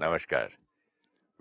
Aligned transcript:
नमस्कार। 0.00 0.50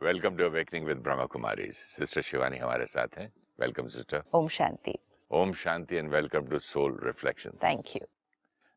Welcome 0.03 0.37
to 0.37 0.43
awakening 0.43 0.85
with 0.85 0.97
Brahma 1.05 1.25
Kumari. 1.33 1.69
Sister 1.71 2.21
Shivani 2.21 2.57
हमारे 2.57 2.85
साथ 2.85 3.17
हैं। 3.17 3.27
Welcome 3.59 3.87
sister. 3.95 4.23
Om 4.35 4.47
Shanti. 4.55 4.97
Om 5.39 5.51
Shanti 5.63 5.95
and 5.95 6.09
welcome 6.11 6.47
to 6.49 6.59
soul 6.59 6.97
reflection 7.03 7.57
thank 7.63 7.95
you 7.95 8.05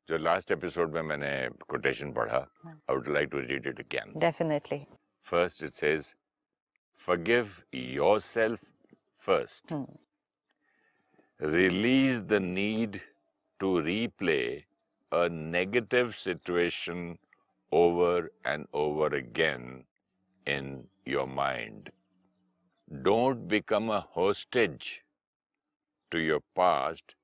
जो 0.08 0.18
last 0.18 0.52
episode 0.52 0.94
में 0.94 1.02
मैंने 1.02 1.32
quotation 1.68 2.12
पढ़ा 2.12 2.38
I 2.66 2.94
would 2.94 3.08
like 3.08 3.28
to 3.32 3.38
read 3.38 3.66
it 3.66 3.80
again 3.80 4.18
definitely 4.20 4.84
first 5.30 5.62
it 5.62 5.70
says 5.70 6.14
forgive 7.06 7.52
yourself 7.72 8.64
first. 9.28 9.70
Hmm. 9.70 9.84
release 11.40 12.20
the 12.20 12.40
need 12.40 13.00
to 13.60 13.68
replay 13.86 14.64
a 15.12 15.28
negative 15.30 16.14
situation 16.14 17.18
over 17.72 18.30
and 18.44 18.66
over 18.72 19.06
again 19.08 19.84
in 20.46 20.88
your 21.04 21.26
mind. 21.26 21.90
Don't 23.02 23.46
become 23.48 23.90
a 23.90 24.00
hostage 24.00 25.04
to 26.10 26.18
your 26.18 26.40
past 26.54 27.14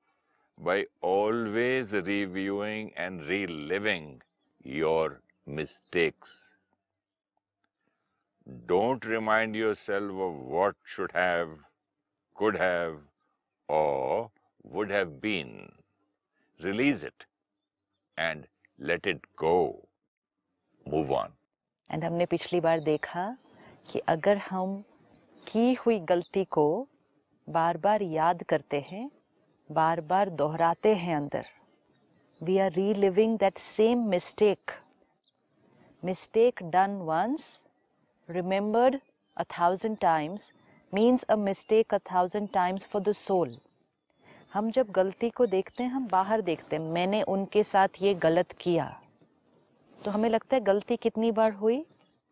by 0.57 0.85
always 1.01 1.93
reviewing 1.93 2.93
and 2.95 3.25
reliving 3.25 4.21
your 4.63 5.21
mistakes. 5.45 6.57
Don't 8.65 9.05
remind 9.05 9.55
yourself 9.55 10.11
of 10.11 10.35
what 10.35 10.75
should 10.85 11.11
have, 11.11 11.49
could 12.33 12.55
have, 12.55 12.99
or 13.67 14.31
would 14.63 14.89
have 14.89 15.19
been. 15.21 15.71
Release 16.61 17.03
it 17.03 17.25
and 18.17 18.47
let 18.79 19.05
it 19.05 19.21
go. 19.35 19.86
Move 20.93 21.09
on. 21.09 21.29
And 21.91 22.03
हमने 22.03 22.25
पिछली 22.25 22.59
बार 22.59 22.79
देखा 22.79 23.37
कि 23.91 23.99
अगर 23.99 24.37
हम 24.37 24.83
की 25.47 25.73
हुई 25.73 25.99
गलती 25.99 26.43
को 26.43 26.87
बार 27.49 27.77
बार 27.77 28.01
याद 28.01 28.43
करते 28.43 28.85
हैं 28.89 29.11
बार 29.71 30.01
बार 30.01 30.29
दोहराते 30.29 30.95
हैं 30.95 31.15
अंदर 31.15 31.45
we 32.43 32.57
are 32.57 32.71
reliving 32.93 33.37
that 33.37 33.57
same 33.57 34.07
mistake 34.09 34.71
mistake 36.05 36.63
done 36.63 36.91
once 37.01 37.63
remembered 38.29 38.99
a 39.37 39.43
thousand 39.43 39.97
times 39.97 40.51
means 40.93 41.23
a 41.23 41.35
mistake 41.35 41.93
a 41.93 41.97
thousand 41.97 42.49
times 42.53 42.83
for 42.83 43.01
the 43.01 43.11
soul 43.11 43.57
हम 44.53 44.71
जब 44.71 44.91
गलती 44.91 45.29
को 45.29 45.45
देखते 45.45 45.83
हैं, 45.83 45.89
हम 45.91 46.07
बाहर 46.07 46.41
देखते 46.41 46.75
हैं, 46.75 46.83
मैंने 46.83 47.21
उनके 47.21 47.63
साथ 47.63 48.01
ये 48.01 48.13
गलत 48.13 48.51
किया। 48.51 49.01
तो 50.05 50.11
हमें 50.11 50.29
लगता 50.29 50.55
है 50.55 50.61
गलती 50.61 50.95
कितनी 50.95 51.31
बार 51.31 51.51
हुई? 51.51 51.85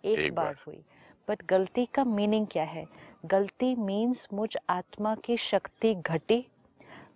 एक, 0.05 0.19
एक 0.19 0.35
बार, 0.35 0.45
बार। 0.45 0.55
हुई। 0.67 0.85
बट 1.30 1.45
गलती 1.45 1.85
का 1.85 2.03
मीनिंग 2.03 2.47
क्या 2.47 2.63
है? 2.63 2.85
गलती 3.25 3.75
मीन्स 3.75 4.27
मुझ 4.33 4.57
आत्मा 4.69 5.16
की 5.16 5.38
शक्ति 5.38 5.95
घटी। 5.95 6.47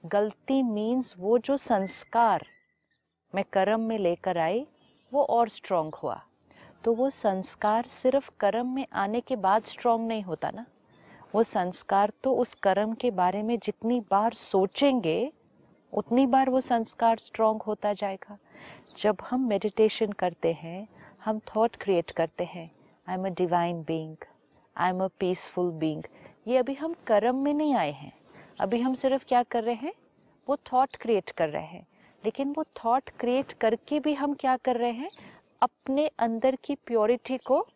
गलती 0.05 0.63
मीन्स 0.63 1.15
वो 1.17 1.37
जो 1.37 1.57
संस्कार 1.57 2.45
मैं 3.35 3.43
कर्म 3.53 3.79
में 3.79 3.97
लेकर 3.97 4.37
आई 4.37 4.67
वो 5.13 5.23
और 5.23 5.49
स्ट्रांग 5.49 5.95
हुआ। 5.95 6.21
तो 6.83 6.93
वो 6.93 7.09
संस्कार 7.09 7.85
सिर्फ़ 7.87 8.31
कर्म 8.39 8.67
में 8.67 8.87
आने 8.93 9.21
के 9.21 9.35
बाद 9.35 9.63
स्ट्रांग 9.63 10.07
नहीं 10.07 10.23
होता 10.23 10.51
ना? 10.51 10.65
वो 11.35 11.43
संस्कार 11.43 12.11
तो 12.23 12.35
उस 12.35 12.53
कर्म 12.53 12.93
के 12.93 13.11
बारे 13.11 13.43
में 13.43 13.59
जितनी 13.59 13.99
बार 13.99 14.33
सोचेंगे 14.33 15.33
उतनी 15.93 16.27
बार 16.27 16.49
वो 16.49 16.61
संस्कार 16.61 17.17
स्ट्रांग 17.17 17.61
होता 17.61 17.93
जाएगा। 17.93 18.37
जब 18.97 19.17
हम 19.29 19.47
मेडिटेशन 19.47 20.11
करते 20.11 20.53
हैं, 20.53 20.87
हम 21.25 21.39
थॉट 21.39 21.75
क्रिएट 21.75 22.11
करते 22.11 22.43
हैं 22.43 22.71
I 23.09 23.15
am 23.15 23.25
a 23.25 23.29
divine 23.29 23.81
being 23.81 24.15
I 24.77 24.89
am 24.89 25.03
a 25.03 25.07
peaceful 25.19 25.71
being 25.71 26.03
ये 26.47 26.57
अभी 26.57 26.73
हम 26.73 26.95
कर्म 27.07 27.35
में 27.35 27.53
नहीं 27.53 27.75
आए 27.75 27.91
हैं। 27.91 28.13
अभी 28.59 28.81
हम 28.81 28.93
सिर्फ़ 28.93 29.25
क्या 29.25 29.43
कर 29.43 29.63
रहे 29.63 29.75
हैं? 29.75 29.93
वो 30.49 30.55
थॉट 30.55 30.95
क्रिएट 30.95 31.29
कर 31.29 31.49
रहे 31.49 31.65
हैं। 31.65 31.87
लेकिन 32.25 32.53
वो 32.57 32.63
थॉट 32.63 33.09
क्रिएट 33.09 33.51
करके 33.51 33.99
भी 33.99 34.13
हम 34.13 34.33
क्या 34.33 34.57
कर 34.57 34.75
रहे 34.75 34.91
हैं? 34.91 35.09
अपने 35.61 36.07
अंदर 36.19 36.55
की 36.55 36.75
प्योरिटी 36.75 37.37
को 37.37 37.67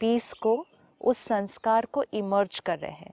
पीस 0.00 0.32
को, 0.32 0.66
उस 1.00 1.18
संस्कार 1.18 1.86
को 1.86 2.04
इमर्ज 2.12 2.58
कर 2.58 2.78
रहे 2.78 2.92
हैं। 2.92 3.10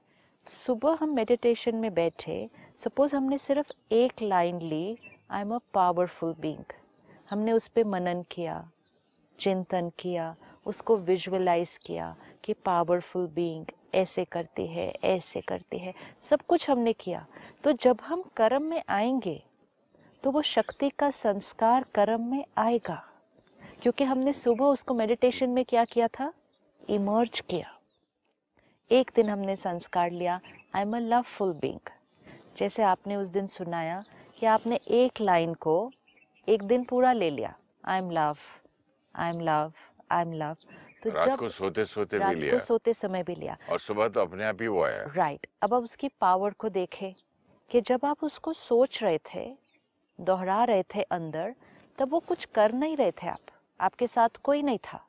सुबह 0.47 0.97
हम 1.01 1.09
मेडिटेशन 1.09 1.75
में 1.75 1.93
बैठे 1.93 2.49
सपोज़ 2.77 3.15
हमने 3.15 3.37
सिर्फ़ 3.37 3.93
एक 3.93 4.13
line 4.21 4.61
Lee 4.61 4.97
I 5.31 5.41
am 5.41 5.53
a 5.55 5.57
powerful 5.73 6.33
being 6.39 6.73
हमने 7.29 7.51
उस 7.51 7.67
पर 7.67 7.83
मनन 7.83 8.23
किया, 8.31 8.69
चिंतन 9.39 9.91
किया, 9.99 10.35
उसको 10.65 10.97
विजुअलाइज 10.97 11.77
किया 11.77 12.15
कि 12.43 12.53
पावरफुल 12.53 13.27
बीइंग 13.27 13.65
ऐसे 13.93 14.25
करती 14.25 14.65
है, 14.67 14.87
ऐसे 15.03 15.41
करती 15.41 15.77
है। 15.77 15.93
सब 16.21 16.41
कुछ 16.41 16.69
हमने 16.69 16.93
किया। 16.93 17.25
तो 17.63 17.71
जब 17.71 17.97
हम 18.01 18.23
कर्म 18.37 18.63
में 18.63 18.81
आएँगे 18.89 19.41
तो 20.23 20.31
वो 20.31 20.41
शक्ति 20.41 20.89
का 20.89 21.09
संस्कार 21.09 21.85
कर्म 21.95 22.21
में 22.21 22.43
आएगा। 22.57 23.03
क्योंकि 23.81 24.03
हमने 24.03 24.33
सुबह 24.33 24.65
उसको 24.65 24.93
मेडिटेशन 24.93 25.49
में 25.49 25.65
क्या 25.65 25.85
किया 25.85 26.07
था? 26.07 26.33
इमर्ज 26.89 27.39
किया। 27.39 27.77
एक 28.91 29.11
दिन 29.15 29.29
हमने 29.29 29.55
संस्कार 29.55 30.11
लिया। 30.11 30.39
I 30.75 30.81
am 30.81 30.95
a 30.97 30.99
loveful 30.99 31.53
being 31.53 31.89
जैसे 32.57 32.83
आपने 32.83 33.15
उस 33.15 33.27
दिन 33.27 33.47
सुनाया 33.47 34.03
कि 34.39 34.45
आपने 34.45 34.79
एक 34.87 35.21
लाइन 35.21 35.53
को 35.53 35.91
एक 36.47 36.63
दिन 36.63 36.83
पूरा 36.83 37.13
ले 37.13 37.29
लिया। 37.29 37.55
I 37.85 37.97
am 37.97 38.11
love 38.11 38.37
I 39.15 39.29
am 39.29 39.39
love 39.39 39.71
I 40.11 40.21
am 40.21 40.33
love 40.33 40.55
तो 41.03 41.09
रात 41.09 41.27
जब 41.27 41.37
को 41.37 41.49
सोते 41.49 41.85
सोते 41.85 42.17
रात 42.17 42.35
भी 42.35 42.51
को 42.51 42.59
सोते 42.59 42.93
समय 42.93 43.23
भी 43.23 43.35
लिया। 43.35 43.57
और 43.69 43.79
सुबह 43.79 44.07
तो 44.07 44.21
अपने 44.21 44.45
आप 44.45 44.61
ही 44.61 44.67
वो 44.67 44.83
आया। 44.83 45.03
Right 45.15 45.39
right. 45.39 45.55
अब 45.61 45.73
आप 45.73 45.83
उसकी 45.83 46.07
पावर 46.07 46.53
को 46.53 46.69
देखें 46.69 47.13
कि 47.71 47.81
जब 47.81 47.99
आप 48.05 48.23
उसको 48.23 48.53
सोच 48.53 49.03
रहे 49.03 49.17
थे 49.17 49.57
दोहरा 50.19 50.63
रहे 50.63 50.83
थे 50.83 51.01
अंदर 51.01 51.55
तब 51.97 52.09
वो 52.11 52.19
कुछ 52.19 52.45
कर 52.45 52.73
नहीं 52.73 52.97
रहे 52.97 53.11
थे 53.11 53.27
आप। 53.27 53.39
आपके 53.81 54.07
साथ 54.07 54.29
कोई 54.43 54.61
नहीं 54.61 54.77
था। 54.77 55.07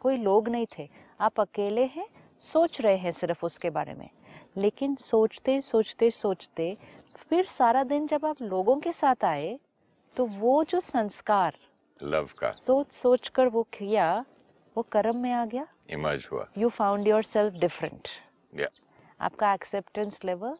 कोई 0.00 0.16
लोग 0.16 0.48
नहीं 0.48 0.66
थे। 0.78 0.88
आप 1.20 1.40
अकेले 1.40 1.84
हैं 1.84 2.08
सोच 2.38 2.80
रहे 2.80 2.96
हैं 2.96 3.12
सिर्फ़ 3.12 3.46
उसके 3.46 3.70
बारे 3.70 3.94
में। 3.94 4.10
लेकिन 4.56 4.94
सोचते 4.96 5.60
सोचते 5.62 6.10
सोचते 6.10 6.76
फिर 7.18 7.44
सारा 7.46 7.82
दिन 7.84 8.06
जब 8.06 8.24
आप 8.26 8.42
लोगों 8.42 8.78
के 8.80 8.92
साथ 8.92 9.24
आए 9.24 9.58
तो 10.16 10.26
वो 10.26 10.62
जो 10.64 10.80
संस्कार 10.80 11.56
लव 12.00 12.28
का। 12.38 12.48
सोच 12.48 12.92
सोच 12.92 13.28
कर 13.28 13.48
वो 13.48 13.62
किया 13.72 14.24
वो 14.76 14.82
कर्म 14.92 15.16
में 15.16 15.32
आ 15.32 15.44
गया? 15.44 15.66
इमर्ज 15.90 16.26
हुआ। 16.32 16.46
You 16.58 16.68
found 16.68 17.08
your 17.08 17.22
self 17.24 17.54
different 17.60 18.08
आपका 19.20 19.52
एक्सेप्टेंस 19.54 20.20
लेवल 20.24 20.56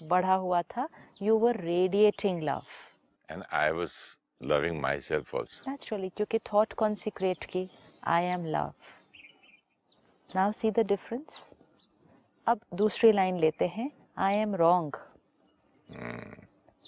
बढ़ा 0.00 0.34
हुआ 0.34 0.62
था। 0.62 0.86
You 1.22 1.38
were 1.38 1.56
radiating 1.56 2.42
love 2.42 2.62
and 3.28 3.42
I 3.52 3.70
was 3.70 3.92
loving 4.40 4.80
myself 5.00 5.34
also 5.34 5.70
naturally 5.70 6.08
क्योंकि 6.08 6.38
थॉट 6.52 6.72
कॉन्सिक्रेट 6.74 7.44
की 7.52 7.68
I 8.04 8.24
am 8.26 8.46
love 8.46 8.72
now 10.30 10.52
see 10.52 10.70
the 10.70 10.86
difference 10.88 11.61
अब 12.46 12.60
दूसरी 12.74 13.10
लाइन 13.12 13.36
लेते 13.38 13.64
हैं। 13.66 13.90
I 14.18 14.34
am 14.34 14.54
wrong 14.56 14.96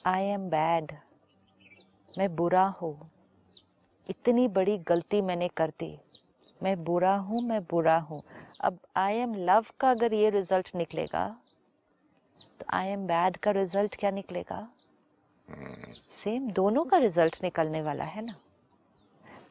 I 0.07 0.25
am 0.25 0.49
bad 0.51 0.93
मैं 2.11 2.35
बुरा 2.37 2.65
हूँ। 2.81 3.09
इतनी 4.11 4.47
बड़ी 4.49 4.77
गलती 4.89 5.21
मैंने 5.23 5.49
कर 5.49 5.71
दी। 5.71 5.97
मैं 6.63 6.77
बुरा 6.85 7.15
हूँ, 7.17 7.43
मैं 7.43 7.61
बुरा 7.63 7.97
हूँ। 8.01 8.23
अब 8.61 8.79
आई 8.97 9.17
एम 9.17 9.35
लव 9.47 9.67
का 9.81 9.91
अगर 9.91 10.15
ये 10.15 10.31
रिज़ल्ट 10.31 10.75
निकलेगा 10.77 11.27
तो 12.37 12.67
आई 12.73 12.89
एम 12.89 13.07
बैड 13.07 13.37
का 13.37 13.51
रिज़ल्ट 13.53 13.97
क्या 13.97 14.11
निकलेगा? 14.11 14.67
सेम 16.15 16.51
दोनों 16.53 16.85
का 16.85 16.97
रिज़ल्ट 16.99 17.43
निकलने 17.45 17.83
वाला 17.83 18.05
है 18.05 18.27
ना। 18.27 18.35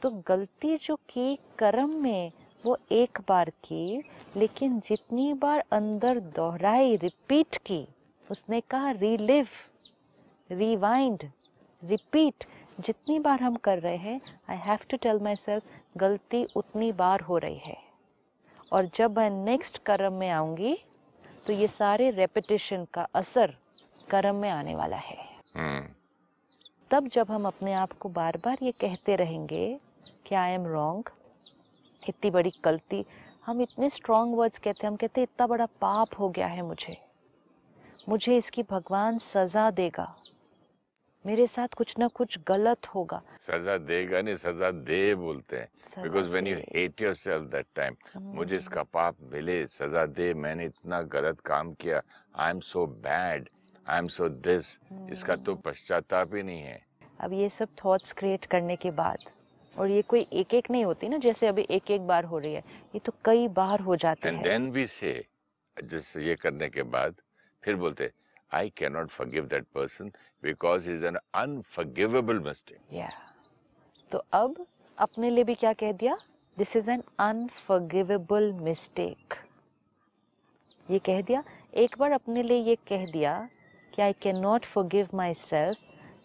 तो 0.02 0.10
गलती 0.28 0.78
जो 0.78 0.96
की 1.10 1.36
कर्म 1.60 2.02
में 2.04 2.32
वो 2.66 2.78
एक 2.92 3.20
बार 3.30 3.50
की 3.66 4.02
लेकिन 4.38 4.80
जितनी 4.80 5.34
बार 5.34 5.64
अंदर 5.72 6.20
दोहराई 6.36 6.96
रिपीट 6.96 7.58
की 7.66 7.86
उसने 8.26 8.62
कहा 8.62 8.92
रीलिव 8.92 9.48
रिवाइंड 10.50 11.24
रिपीट 11.82 12.44
जितनी 12.80 13.20
बार 13.20 13.42
हम 13.42 13.56
कर 13.56 13.80
रहे 13.80 13.98
हैं 13.98 14.20
I 14.50 14.58
have 14.58 14.86
to 14.90 14.98
tell 14.98 15.20
myself 15.36 15.64
गलती 15.98 16.44
उतनी 16.56 16.92
बार 16.92 17.22
हो 17.22 17.38
रही 17.38 17.58
है। 17.58 17.78
और 18.74 18.90
जब 18.96 19.18
मैं 19.20 19.30
नेक्स्ट 19.30 19.78
कर्म 19.86 20.14
में 20.14 20.30
आऊँगी 20.30 20.78
तो 21.46 21.54
ये 21.54 21.68
सारे 21.68 22.10
रेपिटेशन 22.12 22.86
का 22.94 23.08
असर 23.16 23.54
कर्म 24.10 24.36
में 24.36 24.50
आने 24.50 24.76
वाला 24.76 24.98
है। 24.98 25.18
हम्म। 25.56 25.88
तब 26.92 27.08
जब 27.08 27.32
हम 27.32 27.46
अपने 27.48 27.74
आप 27.74 27.92
को 27.92 28.10
बार 28.10 28.38
बार 28.46 28.58
ये 28.64 28.72
कहते 28.72 29.16
रहेंगे 29.16 29.66
कि 30.28 30.36
आई 30.36 30.52
एम 30.52 30.68
रॉन्ग 30.68 31.10
इतनी 32.10 32.32
बड़ी 32.32 32.52
गलती। 32.66 33.06
हम 33.46 33.62
इतने 33.62 33.90
स्ट्रॉन्ग 33.90 34.36
वर्ड्स 34.36 34.60
कहते 34.60 34.86
हैं 34.86 34.92
हम 34.92 34.96
कहते 34.96 35.22
हैं 35.22 35.28
इतना 35.28 35.48
बड़ा 35.48 35.66
पाप 35.82 36.20
हो 36.20 36.30
गया 36.30 36.48
है 36.48 36.62
मुझे। 36.62 36.98
मुझे 38.10 38.38
इसकी 38.38 38.64
भगवान 38.64 39.18
सज़ा 39.18 39.70
देगा। 39.72 40.14
मेरे 41.26 41.46
साथ 41.48 41.74
कुछ 41.78 41.98
ना 42.00 42.08
कुछ 42.10 42.38
गलत 42.48 42.88
होगा। 42.88 43.22
सजा 43.40 43.78
देगा 43.80 44.22
नहीं 44.22 44.36
सजा 44.36 44.72
दे 44.72 45.16
बोलते 45.16 45.58
हैं। 45.58 46.04
Because 46.04 46.28
when 46.30 46.48
you. 46.48 46.56
Hate 46.56 47.02
yourself 47.02 47.50
that 47.52 47.66
time 47.76 47.96
मुझे 48.36 48.56
इसका 48.56 48.84
पाप 48.84 49.18
मिले 49.34 49.66
सजा 49.68 50.06
दे 50.08 50.34
मैंने 50.36 50.66
इतना 50.66 51.02
गलत 51.14 51.40
काम 51.46 51.74
किया 51.74 52.02
I 52.36 52.50
am 52.50 52.60
so 52.72 52.86
bad 52.88 53.48
I 53.90 53.98
am 53.98 54.08
so 54.08 54.30
this 54.30 54.80
इसका 55.12 55.36
तो 55.36 55.56
पश्चाताप 55.56 56.36
ही 56.36 56.44
नहीं 56.44 56.62
है। 56.62 56.82
अब 57.22 57.34
ये 57.34 57.50
सब 57.50 57.70
थॉट्स 57.84 58.14
क्रिएट 58.14 58.46
करने 58.46 58.76
के 58.76 58.92
बाद 58.92 59.24
और 59.78 59.92
ये 59.92 60.02
कोई 60.02 60.28
एक 60.34 60.54
एक 60.54 60.70
नहीं 60.72 60.86
होती 60.86 61.08
ना 61.10 61.18
जैसे 61.18 61.48
अभी 61.48 61.66
एक 61.72 61.92
एक 61.92 62.08
बार 62.08 62.26
हो 62.26 62.38
रही 62.38 62.54
है। 62.54 62.64
ये 62.96 63.00
तो 63.00 63.14
कई 63.26 63.48
बार 63.48 63.80
हो 63.82 63.96
जाते 63.96 64.28
एंड 64.28 64.38
हैं। 64.38 64.44
देन 64.44 64.70
वी 64.72 64.86
से 64.88 65.14
जिस 65.78 66.16
ये 66.18 66.36
करने 66.36 66.70
के 66.70 66.84
बाद 66.96 67.16
फिर 67.64 67.76
बोलते 67.76 68.12
I 68.52 68.70
can 68.78 68.92
not 68.94 69.10
forgive 69.10 69.46
that 69.46 69.66
person 69.76 70.12
because 70.44 70.90
is 70.90 71.06
an 71.06 71.18
unforgivable 71.36 72.40
mistake 72.40 72.94
या 72.94 73.10
तो 74.12 74.24
अब 74.34 74.66
अपने 74.98 75.30
लिए 75.30 75.44
भी 75.44 75.56
क्या 75.56 75.74
कह 75.74 75.92
दिया? 75.92 76.16
This 76.58 76.76
is 76.76 76.90
an 76.92 77.04
unforgivable 77.20 78.52
mistake 78.62 79.34
ये 80.88 81.00
कह 81.00 81.22
दिया। 81.22 81.44
एक 81.74 81.96
बार 82.00 82.12
अपने 82.12 82.44
लिए 82.44 82.58
ये 82.60 82.76
कह 82.88 83.06
दिया 83.12 83.38
कि 83.94 84.02
I 84.02 84.14
can 84.22 84.38
not 84.40 84.66
forgive 84.66 85.08
myself 85.34 85.78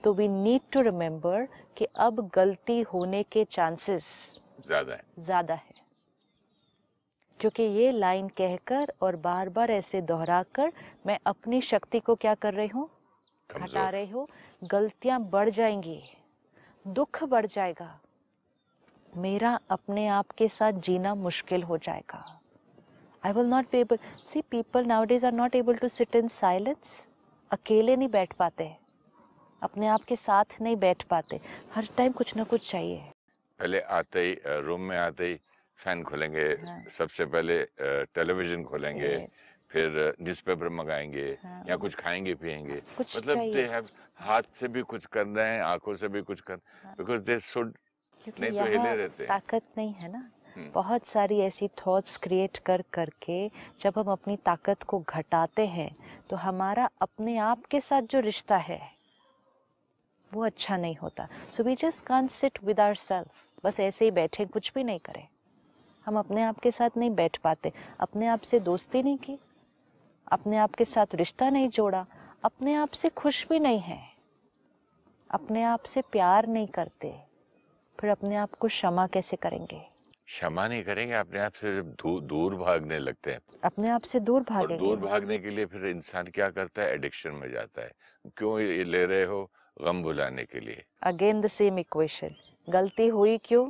तो 0.05 0.13
वी 0.13 0.29
नीड 0.29 0.61
टू 0.73 0.81
रिमेंबर 0.81 1.47
कि 1.77 1.87
अब 1.99 2.29
गलती 2.35 2.81
होने 2.93 3.23
के 3.23 3.45
चांसेस 3.45 4.07
ज़्यादा 4.67 4.95
है। 4.95 5.03
ज़्यादा 5.19 5.55
है। 5.55 5.77
क्योंकि 7.41 7.63
ये 7.63 7.91
लाइन 7.93 8.29
कहकर 8.29 8.93
और 9.03 9.17
बार 9.17 9.49
बार 9.49 9.71
ऐसे 9.71 10.01
दोहराकर 10.01 10.73
मैं 11.07 11.19
अपनी 11.27 11.61
शक्ति 11.63 12.01
को 12.01 12.15
क्या 12.15 12.35
कर 12.35 12.55
रही 12.55 12.69
हूँ? 12.69 12.89
घटा 13.51 13.59
कमज़ोर 13.59 13.91
रही 13.93 14.09
हूँ। 14.11 14.27
गलतियाँ 14.65 15.21
बढ़ 15.31 15.51
जाएँगी। 15.51 16.01
दुख 16.85 17.23
बढ़ 17.25 17.47
जाएगा। 17.47 17.99
मेरा 19.17 19.59
अपने 19.71 20.07
आप 20.09 20.31
के 20.39 20.49
साथ 20.49 20.73
जीना 20.81 21.15
मुश्किल 21.15 21.63
हो 21.63 21.77
जाएगा। 21.77 22.25
I 23.23 23.33
will 23.33 23.47
not 23.47 23.71
be 23.73 23.79
able 23.79 23.99
see 24.27 24.43
people 24.51 24.85
nowadays 25.05 25.27
are 25.27 25.33
not 25.33 25.55
able 25.57 25.77
to 25.77 25.89
sit 25.89 26.17
in 26.17 26.29
silence 26.29 27.07
अकेले 27.51 27.97
नहीं 27.97 28.09
बैठ 28.09 28.33
पाते। 28.33 28.71
अपने 29.63 29.87
आप 29.87 30.05
के 30.05 30.17
साथ 30.17 30.61
नहीं 30.61 30.77
बैठ 30.77 31.03
पाते 31.03 31.41
हर 31.75 31.89
टाइम 31.97 32.13
कुछ 32.13 32.37
ना 32.37 32.45
कुछ 32.45 32.71
चाहिए 32.71 33.13
पहले 33.61 33.81
आते 33.81 34.21
ही 34.21 34.61
रूम 34.61 34.81
में 34.81 34.97
आते 34.99 35.27
ही 35.27 35.39
फ़ैन 35.79 36.03
खोलेंगे 36.03 36.45
हाँ। 36.67 36.83
सबसे 36.91 37.25
पहले 37.25 37.63
टेलीविज़न 38.15 38.65
खोलेंगे. 38.65 39.27
फिर 39.71 40.15
न्यूज़पेपर 40.21 40.69
मंगाएँगे 40.69 41.37
हाँ। 41.45 41.65
या 41.69 41.77
कुछ 41.77 41.95
खाएँगे 41.95 42.35
पिएँगे 42.35 42.81
कुछ 42.97 43.17
मतलब 43.17 43.39
दे 43.53 43.67
हैव 43.67 43.89
हाथ 44.19 44.43
से 44.55 44.69
भी 44.69 44.83
कुछ 44.83 45.07
कर 45.07 45.27
रहे 45.27 45.51
हैं 45.51 45.61
आँखों 45.63 45.95
से 45.95 46.09
भी 46.09 46.23
कुछ 46.23 46.41
कर 46.41 46.57
बिकॉज़ 46.99 47.23
दे 47.23 47.39
शुड 47.41 47.73
नहीं 48.41 48.51
तो 48.53 48.65
हिले 48.65 48.95
रहते 48.95 49.25
ताकत 49.25 49.63
नहीं 49.77 49.93
है 49.93 50.13
ना 50.13 50.31
हम्म। 50.57 50.71
बहुत 50.73 51.07
सारी 51.07 51.39
ऐसी 51.41 51.69
थॉट्स 51.69 52.17
क्रिएट 52.17 52.59
कर 52.59 52.83
करके 52.93 53.49
जब 53.81 53.99
हम 53.99 54.11
अपनी 54.13 54.37
ताकत 54.37 54.83
को 54.83 55.01
घटाते 55.09 55.67
हैं 55.67 55.91
तो 56.31 56.37
हमारा 56.37 56.89
अपने 57.03 57.37
आप 57.39 57.65
के 57.65 57.81
साथ 57.81 58.03
जो 58.03 58.21
रिश्ता 58.21 58.57
है 58.57 58.98
वो 60.35 60.45
अच्छा 60.45 60.77
नहीं 60.77 60.97
होता। 60.97 61.29
So 61.53 61.63
we 61.63 61.75
just 61.75 62.05
can 62.05 62.27
sit 62.27 62.59
with 62.65 62.81
our 62.81 62.95
self 62.95 63.45
बस 63.65 63.81
ऐसे 63.81 64.05
ही 64.05 64.11
बैठे 64.11 64.45
कुछ 64.45 64.73
भी 64.75 64.85
नहीं 64.85 64.99
करें। 64.99 65.29
हम 66.07 66.19
अपने 66.19 66.43
आप 66.43 66.59
के 66.59 66.71
साथ 66.71 66.91
नहीं 66.97 67.11
बैठ 67.11 67.37
पाते। 67.37 67.73
अपने 68.01 68.27
आप 68.27 68.41
से 68.41 68.61
दोस्ती 68.61 69.03
नहीं 69.03 69.19
की। 69.19 69.39
अपने 70.33 70.57
आप 70.57 70.75
के 70.75 70.85
साथ 70.85 71.07
रिश्ता 71.15 71.51
नहीं 71.51 71.69
जोड़ा। 71.69 72.07
अपने 72.45 72.75
आप 72.75 72.91
से 72.91 73.09
खुश 73.09 73.49
भी 73.49 73.61
नहीं 73.61 73.81
है। 73.81 74.09
अपने 75.31 75.63
आप 75.63 75.83
से 75.83 76.01
प्यार 76.01 76.47
नहीं 76.47 76.67
करते। 76.67 77.15
फिर 78.01 78.11
अपने 78.11 78.37
आप 78.37 78.55
को 78.55 78.69
क्षमा 78.69 79.07
कैसे 79.07 79.37
करेंगे? 79.37 79.81
क्षमा 80.27 80.69
नहीं 80.69 80.85
करेंगे 80.85 81.15
अपने 81.15 81.41
आप 81.41 81.53
से 81.53 81.77
जब 81.77 81.87
दू, 81.87 82.21
दूर 82.21 82.55
भागने 82.55 82.99
लगते 82.99 83.33
हैं। 83.33 83.41
अपने 83.65 83.89
आप 83.89 84.03
से 84.03 84.21
दूर 84.21 84.43
भागेंगे। 84.43 84.77
दूर 84.77 84.97
भागने 84.97 85.39
के 85.39 85.51
लिए 85.51 85.67
फिर 85.67 85.87
इंसान 85.87 86.27
क्या 86.27 86.51
करता 86.51 86.83
है? 86.83 86.93
एडिक्शन 86.93 87.31
में 87.31 87.51
जाता 87.51 87.83
है। 87.83 87.93
क्यों 88.37 88.61
ये 88.61 88.85
ले 88.85 89.07
रहे 89.07 89.25
हो? 89.25 89.51
गम 89.79 90.03
भुलाने 90.03 90.45
के 90.45 90.61
लिए। 90.61 90.85
अगेन 91.03 91.41
द 91.41 91.47
सेम 91.49 91.79
इक्वेशन 91.79 92.35
गलती 92.69 93.07
हुई 93.09 93.37
क्यों? 93.45 93.69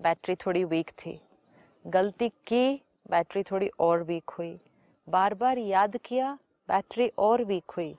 बैटरी 0.00 0.34
थोड़ी 0.36 0.64
वीक 0.64 0.90
थी। 0.98 1.20
गलती 1.84 2.28
की 2.46 2.80
बैटरी 3.10 3.42
थोड़ी 3.42 3.68
और 3.80 4.02
वीक 4.02 4.30
हुई। 4.30 4.58
बार 5.08 5.34
बार 5.34 5.58
याद 5.58 5.96
किया 6.04 6.32
बैटरी 6.68 7.08
और 7.18 7.44
वीक 7.44 7.70
हुई। 7.76 7.94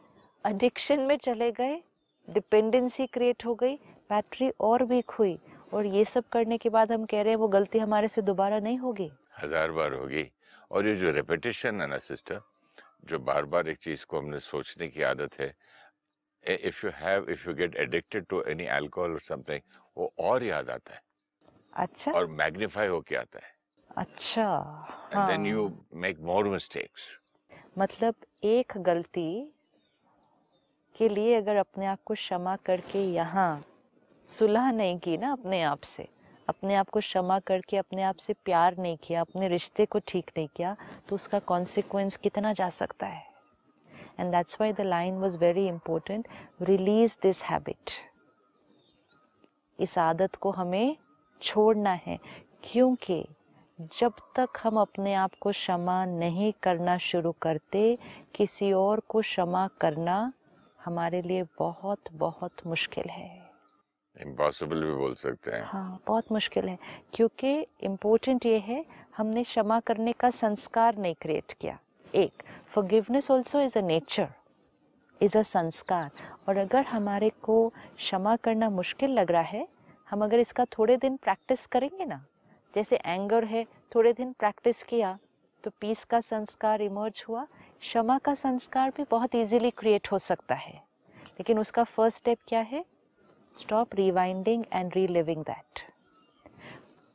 एडिक्शन 0.46 1.00
में 1.02 1.16
चले 1.18 1.52
गए 1.52 1.82
डिपेंडेंसी 2.28 3.08
क्रिएट 3.08 3.46
हो 3.46 3.56
गई 3.56 3.76
बैटरी 4.10 4.50
और 4.62 4.84
वीक 4.84 5.12
हुई। 5.12 5.38
और 5.74 5.86
ये 5.86 6.06
सब 6.06 6.24
करने 6.32 6.58
के 6.58 6.70
बाद 6.70 6.92
हम 6.92 7.06
कह 7.06 7.22
रहे 7.22 7.32
हैं 7.32 7.40
वो 7.40 7.48
गलती 7.48 7.80
हमारे 7.80 8.08
से 8.08 8.22
दोबारा 8.22 8.60
नहीं 8.60 8.78
होगी। 8.78 9.12
हज़ार 9.38 9.72
बार 9.72 9.94
होगी। 9.94 10.30
और 10.72 10.88
ये 10.88 10.96
जो 10.96 11.12
रेपिटेशन 11.12 11.82
है 11.82 11.88
ना 11.88 11.98
सिस्टर 12.00 12.42
जो 13.06 13.20
बार 13.20 13.46
बार 13.46 13.70
एक 13.70 13.78
चीज़ 13.78 14.06
को 14.06 14.20
हमने 14.20 14.40
सोचने 14.40 14.88
की 14.88 15.02
आदत 15.04 15.40
है 15.40 15.54
if 16.44 16.86
you 16.86 16.92
have 16.96 17.30
if 17.30 17.48
you 17.50 17.56
get 17.56 17.76
addicted 17.76 18.26
to 18.26 18.42
any 18.44 18.66
alcohol 18.66 19.12
और 19.12 19.22
समथिंग 19.22 19.62
वो 19.98 20.12
और 20.20 20.44
याद 20.44 20.70
आता 20.70 20.94
है। 20.94 21.02
अच्छा। 21.74 22.12
और 22.12 22.28
मैग्नीफाई 22.28 22.88
होके 22.88 23.16
आता 23.16 23.40
है। 23.46 23.54
अच्छा 23.98 24.46
and 25.14 25.28
then. 25.28 25.46
You 25.46 25.70
make 25.94 26.20
more 26.20 26.48
mistakes 26.50 27.10
मतलब 27.78 28.16
एक 28.44 28.74
गलती 28.78 29.32
के 30.98 31.10
लिए 31.10 31.36
अगर 31.36 31.56
अपने 31.56 31.86
आप 31.86 32.00
को 32.06 32.14
क्षमा 32.14 32.56
करके 32.56 33.00
यहाँ 33.00 33.64
सुलह 34.28 34.72
नहीं 34.72 34.98
की 35.00 35.18
ना 35.18 35.32
अपने 35.32 35.62
आप 35.64 35.82
से 35.82 36.08
अपने 36.50 36.76
आप 36.76 36.90
को 36.90 37.00
क्षमा 37.00 37.40
करके 37.40 37.78
अपने 37.78 38.04
आप 38.04 38.16
से 38.16 38.34
प्यार 38.46 38.78
नहीं 38.78 38.98
किया 38.98 39.22
अपने 39.22 39.48
रिश्ते 39.48 39.86
को 39.86 40.00
ठीक 40.08 40.32
नहीं 40.38 40.48
किया 40.48 40.76
तो 41.10 41.16
उसका 41.16 41.40
कॉन्सिक्वेंस 41.40 42.18
कितना 42.18 42.54
जा 42.54 42.70
सकता 42.70 43.08
है? 43.08 43.24
And 44.22 44.32
that's 44.32 44.58
why 44.62 44.74
the 44.74 44.82
line 44.82 45.18
was 45.20 45.38
very 45.38 45.68
important 45.68 46.28
release 46.62 47.18
this 47.24 47.44
habit 47.44 47.92
इस 49.80 49.98
आदत 49.98 50.36
को 50.36 50.52
हमें 50.52 50.96
छोड़ना 51.42 51.92
है 52.06 52.18
क्योंकि 52.64 53.24
जब 53.80 54.14
तक 54.36 54.60
हम 54.64 54.80
अपने 54.80 55.14
आप 55.14 55.32
को 55.42 55.52
क्षमा 55.52 56.04
नहीं 56.06 56.52
करना 56.64 56.98
शुरू 56.98 57.32
करते 57.42 57.98
किसी 58.36 58.72
और 58.72 59.00
को 59.10 59.22
क्षमा 59.22 59.68
करना 59.82 60.18
हमारे 60.80 61.22
लिए 61.22 61.44
बहुत 61.60 62.12
बहुत 62.14 62.66
मुश्किल 62.68 63.10
है। 63.10 63.30
इम्पॉसिबल 64.18 64.84
भी 64.84 64.94
बोल 64.96 65.14
सकते 65.16 65.52
हैं। 65.52 65.64
हाँ 65.64 66.00
बहुत 66.08 66.32
मुश्किल 66.32 66.68
है 66.70 66.78
क्योंकि 67.14 67.54
इम्पोर्टेंट 67.84 68.46
ये 68.46 68.60
है 68.60 68.84
हमने 69.18 69.44
क्षमा 69.44 69.80
करने 69.80 70.14
का 70.14 70.30
संस्कार 70.30 70.98
नहीं 70.98 71.16
क्रिएट 71.22 71.54
किया। 71.54 71.78
एक 72.16 72.44
forgiveness 72.68 73.30
also 73.32 73.60
is 73.62 73.78
a 73.80 73.82
nature 73.82 74.28
is 75.18 75.38
a 75.38 75.42
sanskar 75.42 76.10
और 76.50 76.58
अगर 76.58 76.86
हमारे 76.86 77.30
को 77.44 77.68
क्षमा 77.70 78.36
करना 78.36 78.70
मुश्किल 78.70 79.12
लग 79.12 79.32
रहा 79.32 79.42
है, 79.42 79.68
हम 80.08 80.24
अगर 80.24 80.40
इसका 80.40 80.66
थोड़े 80.78 80.98
दिन 80.98 81.18
प्रैक्टिस 81.18 81.66
करेंगे 81.66 82.06
ना, 82.06 82.24
जैसे 82.74 82.96
एंगर 82.98 83.46
है, 83.46 83.66
थोड़े 83.96 84.14
दिन 84.14 84.32
प्रैक्टिस 84.34 84.84
किया 84.84 85.18
तो 85.64 85.72
पीस 85.82 86.04
का 86.04 86.20
संस्कार 86.22 86.82
इमर्ज 86.82 87.24
हुआ, 87.30 87.46
क्षमा 87.82 88.18
का 88.18 88.34
संस्कार 88.36 88.92
भी 88.98 89.04
बहुत 89.12 89.36
इजीली 89.36 89.70
क्रिएट 89.72 90.12
हो 90.12 90.18
सकता 90.18 90.56
है। 90.56 90.74
लेकिन 91.16 91.60
उसका 91.60 91.84
फ़र्स्ट 91.84 92.18
स्टेप 92.18 92.38
क्या 92.48 92.60
है? 92.62 92.84
Stop 93.56 93.96
rewinding 93.96 94.64
and 94.74 94.92
reliving 94.96 95.44
that 95.44 95.80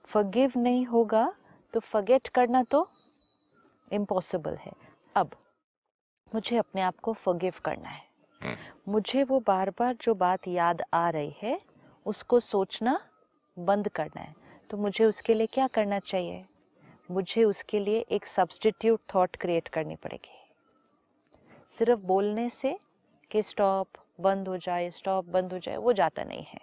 forgive 0.04 0.52
नहीं 0.56 0.84
होगा 0.86 1.32
तो 1.74 1.80
फॉरगेट 1.80 2.28
करना 2.28 2.62
तो 2.62 2.88
इम्पॉसिबल 3.92 4.56
है। 4.56 4.72
अब 5.14 5.30
मुझे 6.34 6.56
अपने 6.56 6.80
आप 6.80 6.94
को 7.02 7.12
फॉरगिव 7.12 7.52
करना 7.64 7.88
है। 7.88 8.02
हम्म। 8.42 8.56
मुझे 8.92 9.24
वो 9.24 9.40
बार 9.40 9.70
बार 9.70 9.96
जो 10.00 10.14
बात 10.14 10.48
याद 10.48 10.82
आ 10.94 11.10
रही 11.10 11.34
है 11.42 11.60
उसको 12.06 12.40
सोचना 12.40 13.00
बंद 13.58 13.88
करना 13.88 14.20
है। 14.20 14.34
तो 14.70 14.76
मुझे 14.76 15.04
उसके 15.04 15.34
लिए 15.34 15.46
क्या 15.46 15.66
करना 15.66 15.98
चाहिए? 15.98 16.46
मुझे 17.10 17.44
उसके 17.44 17.78
लिए 17.78 17.98
एक 17.98 18.26
सब्सटीट्यूट 18.26 19.00
थॉट 19.14 19.36
क्रिएट 19.36 19.68
करनी 19.68 19.96
पड़ेगी। 19.96 20.54
सिर्फ़ 21.68 22.00
बोलने 22.00 22.50
से 22.50 22.78
कि 23.30 23.42
स्टॉप 23.42 23.88
बंद 24.20 24.48
हो 24.48 24.56
जाए 24.56 24.90
स्टॉप 24.90 25.24
बंद 25.24 25.52
हो 25.52 25.58
जाए 25.58 25.76
वो 25.76 25.92
जाता 25.92 26.24
नहीं 26.24 26.42
है। 26.42 26.60